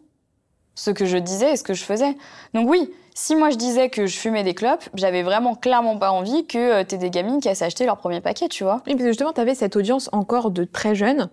[0.75, 2.15] ce que je disais et ce que je faisais.
[2.55, 6.09] Donc oui, si moi je disais que je fumais des clopes, j'avais vraiment clairement pas
[6.11, 8.81] envie que euh, t'aies des gamines qui aient acheté leur premier paquet, tu vois.
[8.87, 11.29] Oui, parce que justement, tu avais cette audience encore de très jeunes.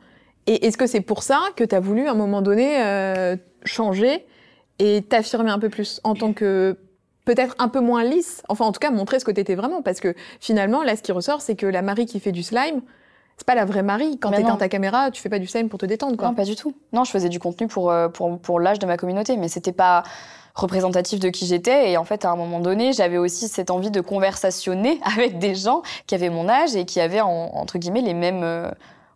[0.46, 3.36] Et est-ce que c'est pour ça que tu as voulu, à un moment donné, euh,
[3.64, 4.26] changer
[4.80, 6.76] et t'affirmer un peu plus en tant que
[7.24, 9.82] peut-être un peu moins lisse Enfin, en tout cas, montrer ce que tu étais vraiment.
[9.82, 12.80] Parce que finalement, là, ce qui ressort, c'est que la Marie qui fait du slime,
[13.36, 14.18] c'est pas la vraie Marie.
[14.18, 16.28] Quand t'éteins ta caméra, tu fais pas du slime pour te détendre, quoi.
[16.28, 16.74] Non, pas du tout.
[16.92, 19.72] Non, je faisais du contenu pour, euh, pour, pour l'âge de ma communauté, mais c'était
[19.72, 20.02] pas
[20.54, 21.90] représentatif de qui j'étais.
[21.92, 25.54] Et en fait, à un moment donné, j'avais aussi cette envie de conversationner avec des
[25.54, 28.42] gens qui avaient mon âge et qui avaient, en- entre guillemets, les mêmes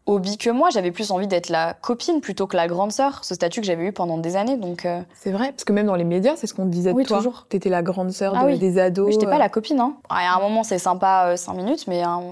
[0.07, 0.71] hobbies que moi.
[0.71, 3.85] J'avais plus envie d'être la copine plutôt que la grande sœur, ce statut que j'avais
[3.87, 4.57] eu pendant des années.
[4.57, 6.97] Donc, euh, C'est vrai, parce que même dans les médias, c'est ce qu'on disait de
[6.97, 7.19] Oui, toi.
[7.19, 7.47] toujours.
[7.49, 8.59] T'étais la grande sœur Ah de- oui.
[8.59, 9.07] des ados.
[9.07, 9.39] oui, j'étais pas euh.
[9.39, 9.81] la copine.
[9.81, 9.97] Hein.
[10.09, 12.23] À un moment, c'est sympa, euh, cinq minutes, mais hein,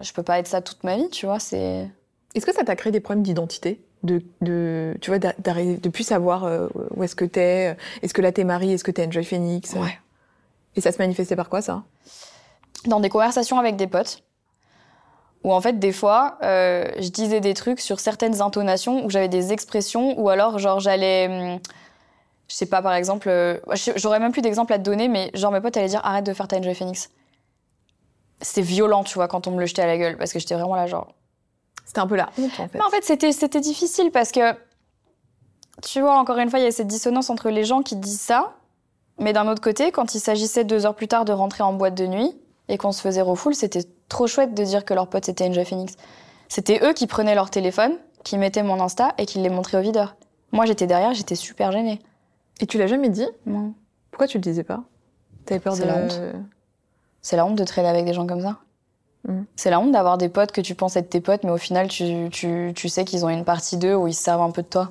[0.00, 1.38] je peux pas être ça toute ma vie, tu vois.
[1.38, 1.88] C'est.
[2.34, 3.80] Est-ce que ça t'a créé des problèmes d'identité?
[4.02, 6.66] De, de, tu vois, de plus savoir euh,
[6.96, 9.74] où est-ce que t'es Est-ce que là t'es Marie Est-ce que t'es Enjoy Phoenix?
[9.74, 9.96] Ouais.
[10.74, 11.82] Et ça se manifestait par quoi, ça?
[12.86, 14.24] Dans des conversations avec des potes,
[15.44, 19.28] où en fait, des fois, euh, je disais des trucs sur certaines intonations, où j'avais
[19.28, 21.26] des expressions, ou alors, genre, j'allais.
[21.28, 21.58] hum,
[22.48, 23.28] je sais pas, par exemple.
[23.28, 23.58] euh,
[23.96, 26.32] J'aurais même plus d'exemples à te donner, mais genre, mes potes allaient dire arrête de
[26.34, 27.10] faire ta Enjoy Phoenix.
[28.40, 30.54] C'était violent, tu vois, quand on me le jetait à la gueule, parce que j'étais
[30.54, 31.14] vraiment là, genre.
[31.84, 32.78] C'était un peu la honte, en fait.
[32.78, 34.52] Mais en fait, c'était, c'était difficile parce que,
[35.82, 38.20] tu vois, encore une fois, il y a cette dissonance entre les gens qui disent
[38.20, 38.54] ça,
[39.18, 41.94] mais d'un autre côté, quand il s'agissait deux heures plus tard de rentrer en boîte
[41.94, 42.34] de nuit
[42.68, 45.64] et qu'on se faisait refoule, c'était trop chouette de dire que leur pote c'était Enjoy
[45.64, 45.94] Phoenix.
[46.48, 47.92] C'était eux qui prenaient leur téléphone,
[48.24, 50.16] qui mettaient mon Insta et qui les montraient au videur.
[50.52, 51.98] Moi, j'étais derrière, j'étais super gênée.
[52.60, 53.72] Et tu l'as jamais dit Non.
[54.10, 54.82] Pourquoi tu le disais pas
[55.46, 56.20] T'avais peur de la honte.
[57.22, 58.58] C'est la honte de traîner avec des gens comme ça.
[59.26, 59.42] Mm.
[59.56, 61.88] C'est la honte d'avoir des potes que tu penses être tes potes, mais au final,
[61.88, 64.62] tu, tu, tu sais qu'ils ont une partie d'eux où ils se servent un peu
[64.62, 64.90] de toi.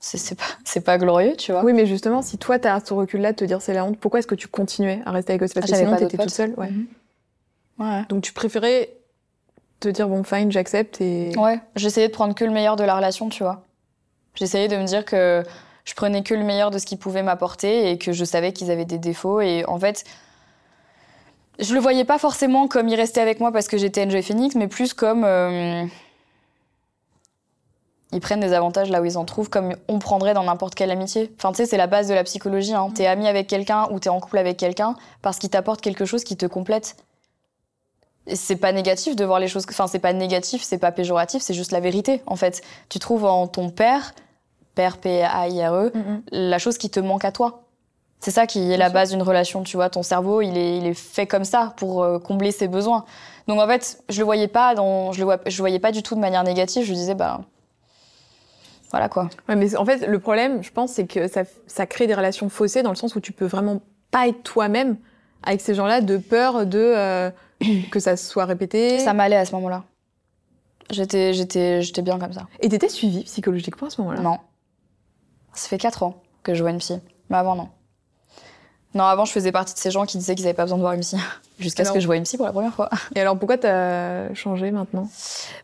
[0.00, 1.64] C'est, pas, pas glorieux, tu vois.
[1.64, 4.20] Oui, mais justement, si toi t'as ce recul-là de te dire c'est la honte, pourquoi
[4.20, 5.46] est-ce que tu continuais à rester avec eux?
[5.48, 6.54] C'est Parce Ah, que sinon d'autres t'étais toute seule.
[6.56, 6.70] Ouais.
[6.70, 6.86] Mhm.
[7.78, 8.02] Ouais.
[8.08, 8.90] Donc tu préférais
[9.80, 11.32] te dire bon, fine, j'accepte et.
[11.36, 13.62] Ouais, j'essayais de prendre que le meilleur de la relation, tu vois.
[14.34, 15.42] J'essayais de me dire que
[15.84, 18.70] je prenais que le meilleur de ce qu'ils pouvaient m'apporter et que je savais qu'ils
[18.70, 19.40] avaient des défauts.
[19.40, 20.04] Et en fait,
[21.58, 24.54] je le voyais pas forcément comme ils restaient avec moi parce que j'étais Enjoy Phoenix,
[24.54, 25.24] mais plus comme.
[25.24, 25.84] euh,
[28.12, 30.90] Ils prennent des avantages là où ils en trouvent, comme on prendrait dans n'importe quelle
[30.90, 31.32] amitié.
[31.36, 32.74] Enfin, tu sais, c'est la base de la psychologie.
[32.74, 32.90] Hein.
[32.94, 36.24] T'es ami avec quelqu'un ou t'es en couple avec quelqu'un parce qu'il t'apporte quelque chose
[36.24, 36.96] qui te complète.
[38.34, 39.64] C'est pas négatif de voir les choses.
[39.68, 42.62] Enfin, c'est pas négatif, c'est pas péjoratif, c'est juste la vérité, en fait.
[42.88, 44.14] Tu trouves en ton père,
[44.74, 46.22] père P-A-I-R-E, Mhm.
[46.32, 47.62] la chose qui te manque à toi.
[48.20, 49.90] C'est ça qui est la base d'une relation, tu vois.
[49.90, 53.04] Ton cerveau, il est, il est fait comme ça pour euh, combler ses besoins.
[53.46, 55.92] Donc en fait, je le voyais pas dans, je le vois, je le voyais pas
[55.92, 56.84] du tout de manière négative.
[56.84, 57.40] Je disais bah
[58.90, 59.28] voilà quoi.
[59.48, 62.48] Ouais, mais en fait, le problème, je pense, c'est que ça, ça crée des relations
[62.48, 64.96] faussées dans le sens où tu peux vraiment pas être toi-même
[65.42, 67.30] avec ces gens-là de peur de euh,
[67.90, 68.98] que ça soit répété.
[69.00, 69.84] Ça m'allait à ce moment-là.
[70.90, 72.46] J'étais, j'étais, j'étais bien comme ça.
[72.60, 74.20] Et t'étais suivie psychologiquement à ce moment-là?
[74.20, 74.38] Non.
[75.52, 76.98] Ça fait 4 ans que je vois une psy.
[77.28, 77.68] Mais avant, non.
[78.94, 80.82] Non, avant, je faisais partie de ces gens qui disaient qu'ils n'avaient pas besoin de
[80.82, 81.16] voir une psy.
[81.58, 82.88] Jusqu'à ce que je vois une psy pour la première fois.
[83.14, 85.08] Et alors pourquoi t'as changé maintenant?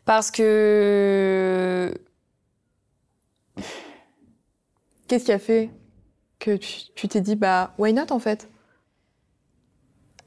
[0.05, 1.95] Parce que.
[5.09, 5.71] Qu'est-ce qui a fait
[6.39, 8.49] que tu t'es dit, bah, why not en fait?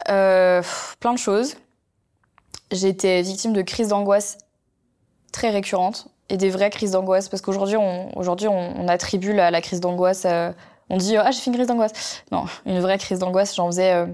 [0.07, 1.55] Plein de choses.
[2.71, 4.37] J'étais victime de crises d'angoisse
[5.31, 9.61] très récurrentes et des vraies crises d'angoisse parce qu'aujourd'hui on, aujourd'hui on, attribue la, la
[9.61, 10.51] crise d'angoisse euh,
[10.89, 12.23] on dit ah j'ai fait une crise d'angoisse.
[12.31, 14.07] Non une vraie crise d'angoisse j'en faisais euh,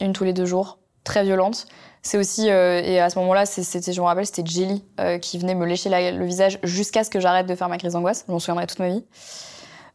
[0.00, 1.66] une tous les deux jours très violente.
[2.02, 5.38] C'est aussi euh, et à ce moment-là c'était je me rappelle c'était Jelly euh, qui
[5.38, 8.24] venait me lécher le visage jusqu'à ce que j'arrête de faire ma crise d'angoisse.
[8.26, 9.04] Je m'en souviendrai toute ma vie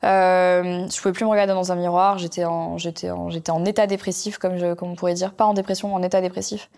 [0.04, 2.18] euh, je pouvais plus me regarder dans un miroir.
[2.18, 5.34] J'étais en, j'étais en, j'étais en état dépressif, comme, je, comme on pourrait dire.
[5.34, 6.70] Pas en dépression, en état dépressif.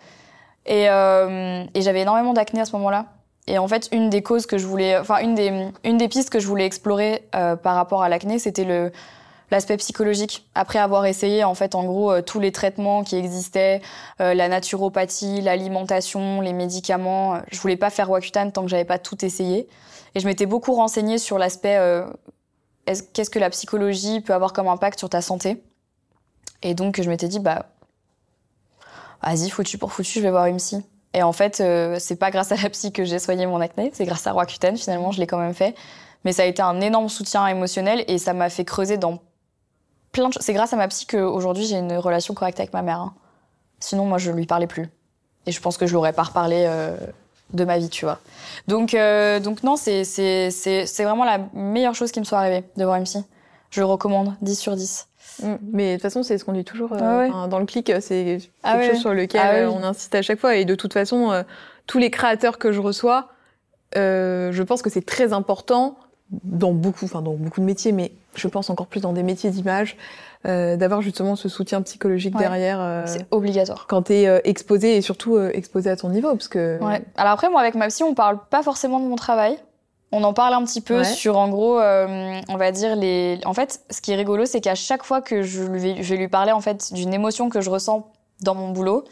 [0.66, 3.06] Et, euh, et j'avais énormément d'acné à ce moment-là.
[3.46, 6.28] Et en fait, une des causes que je voulais, enfin, une des, une des pistes
[6.28, 8.92] que je voulais explorer euh, par rapport à l'acné, c'était le,
[9.50, 10.46] l'aspect psychologique.
[10.54, 13.80] Après avoir essayé, en fait, en gros, euh, tous les traitements qui existaient,
[14.20, 18.84] euh, la naturopathie, l'alimentation, les médicaments, euh, je voulais pas faire Roaccutane tant que j'avais
[18.84, 19.66] pas tout essayé.
[20.14, 22.04] Et je m'étais beaucoup renseignée sur l'aspect euh,
[23.12, 25.62] qu'est-ce que la psychologie peut avoir comme impact sur ta santé?
[26.62, 27.66] Et donc, je m'étais dit, bah,
[29.22, 30.84] vas-y, foutu pour foutu, je vais voir une psy.
[31.14, 33.90] Et en fait, euh, c'est pas grâce à la psy que j'ai soigné mon acné,
[33.94, 35.74] c'est grâce à Roaccutane, finalement, je l'ai quand même fait.
[36.24, 39.20] Mais ça a été un énorme soutien émotionnel et ça m'a fait creuser dans
[40.12, 40.42] plein de choses.
[40.42, 43.00] C'est grâce à ma psy qu'aujourd'hui, j'ai une relation correcte avec ma mère.
[43.00, 43.14] hein.
[43.80, 44.88] Sinon, moi, je lui parlais plus.
[45.46, 46.96] Et je pense que je l'aurais pas reparlé euh,
[47.52, 48.18] de ma vie, tu vois.
[48.66, 52.38] Donc, euh, donc non, c'est c'est- c'est- c'est vraiment la meilleure chose qui me soit
[52.38, 53.24] arrivée de voir psy.
[53.70, 55.08] Je le recommande, 10 sur 10.
[55.42, 55.54] Mm.
[55.72, 56.92] Mais de toute façon, c'est ce qu'on dit toujours.
[56.92, 57.48] euh, Ah ouais.
[57.48, 58.90] dans le clic, euh, c'est quelque Ah ouais.
[58.90, 60.56] chose sur lequel Ah on insiste à chaque fois.
[60.56, 61.42] Et de toute façon, euh,
[61.86, 63.28] tous les créateurs que je reçois,
[63.94, 65.96] je pense que c'est très important
[66.44, 69.50] dans beaucoup, enfin dans beaucoup de métiers, mais je pense encore plus dans des métiers
[69.50, 69.96] d'image,
[70.46, 72.40] euh, d'avoir justement ce soutien psychologique Ouais.
[72.42, 73.86] derrière euh, C'est obligatoire.
[73.88, 77.02] quand t'es euh, exposé et surtout exposé à ton niveau, parce que Ouais.
[77.16, 79.56] Alors après, moi, avec ma psy, on parle pas forcément de mon travail.
[80.10, 81.04] On en parle un petit peu Ouais.
[81.04, 83.40] sur, en gros, euh, on va dire les.
[83.44, 86.14] En fait, ce qui est rigolo, c'est qu'à chaque fois que je, lui vais, je
[86.14, 88.10] vais lui parler en fait d'une émotion que je ressens
[88.42, 89.04] dans mon boulot,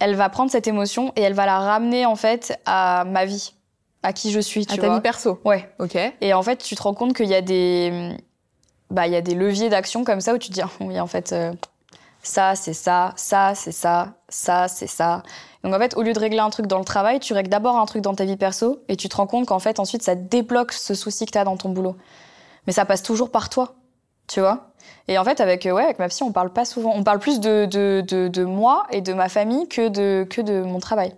[0.00, 3.52] elle va prendre cette émotion et elle va la ramener en fait à ma vie,
[4.02, 4.96] à qui je suis, à tu ta vois.
[4.96, 5.38] vie perso.
[5.44, 5.68] Ouais.
[5.78, 5.96] Ok.
[6.20, 8.16] Et en fait, tu te rends compte qu'il y a des,
[8.94, 11.06] bah, y a des leviers d'action comme ça où tu te dis, ah, oui, en
[11.06, 11.52] fait, euh,
[12.22, 15.22] ça, c'est ça, ça, c'est ça, ça, c'est ça.
[15.62, 17.76] Donc en fait, au lieu de régler un truc dans le travail, tu règles d'abord
[17.76, 20.14] un truc dans ta vie perso et tu te rends compte qu'en fait, ensuite, ça
[20.14, 21.96] débloque ce souci que tu as dans ton boulot.
[22.66, 23.74] Mais ça passe toujours par toi,
[24.26, 24.70] tu vois.
[25.08, 26.92] Et en fait, avec, euh, ouais, avec ma psy, on parle pas souvent.
[26.94, 30.40] On parle plus de, de, de, de moi et de ma famille que de, que
[30.40, 31.14] de mon travail.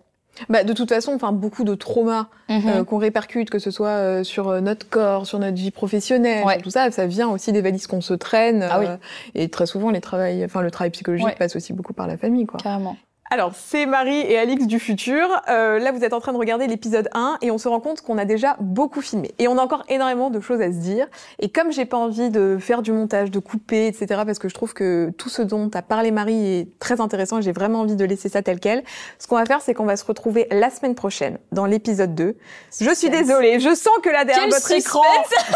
[0.48, 2.62] Bah, de toute façon, enfin beaucoup de traumas Mhm.
[2.68, 6.44] euh, qu'on répercute, que ce soit euh, sur euh, notre corps, sur notre vie professionnelle,
[6.44, 6.58] Ouais.
[6.60, 8.66] tout ça, ça vient aussi des valises qu'on se traîne.
[8.70, 8.86] Ah oui.
[8.88, 8.96] euh,
[9.34, 11.34] et très souvent, les travails, enfin le travail psychologique Ouais.
[11.38, 12.58] passe aussi beaucoup par la famille, quoi.
[12.62, 12.96] Carrément.
[13.28, 15.28] Alors, c'est Marie et Alix du futur.
[15.48, 18.00] Euh, là, vous êtes en train de regarder l'épisode 1 et on se rend compte
[18.00, 19.34] qu'on a déjà beaucoup filmé.
[19.40, 21.08] Et on a encore énormément de choses à se dire.
[21.40, 24.54] Et comme j'ai pas envie de faire du montage, de couper, etc., parce que je
[24.54, 27.96] trouve que tout ce dont a parlé Marie est très intéressant et j'ai vraiment envie
[27.96, 28.84] de laisser ça tel quel,
[29.18, 32.36] ce qu'on va faire, c'est qu'on va se retrouver la semaine prochaine dans l'épisode 2.
[32.80, 35.02] Je suis désolée, je sens que là, derrière votre écran,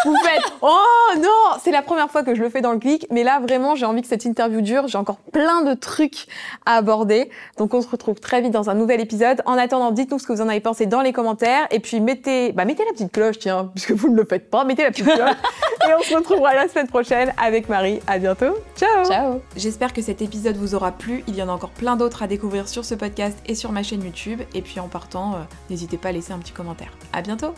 [0.05, 0.77] vous faites «Oh
[1.19, 3.77] non!» C'est la première fois que je le fais dans le clic, mais là, vraiment,
[3.77, 4.89] j'ai envie que cette interview dure.
[4.89, 6.27] J'ai encore plein de trucs
[6.67, 7.31] à aborder.
[7.61, 9.43] Donc, on se retrouve très vite dans un nouvel épisode.
[9.45, 11.67] En attendant, dites-nous ce que vous en avez pensé dans les commentaires.
[11.71, 14.65] Et puis, mettez, bah, mettez la petite cloche, tiens, puisque vous ne le faites pas.
[14.65, 15.19] Mettez la petite cloche.
[15.87, 18.01] et on se retrouvera la semaine prochaine avec Marie.
[18.07, 18.57] À bientôt.
[18.77, 19.43] Ciao Ciao.
[19.59, 21.23] J'espère que cet épisode vous aura plu.
[21.29, 23.83] Il y en a encore plein d'autres à découvrir sur ce podcast et sur ma
[23.83, 24.41] chaîne YouTube.
[24.55, 25.37] Et puis, en partant, euh,
[25.69, 26.93] n'hésitez pas à laisser un petit commentaire.
[27.13, 27.53] À bientôt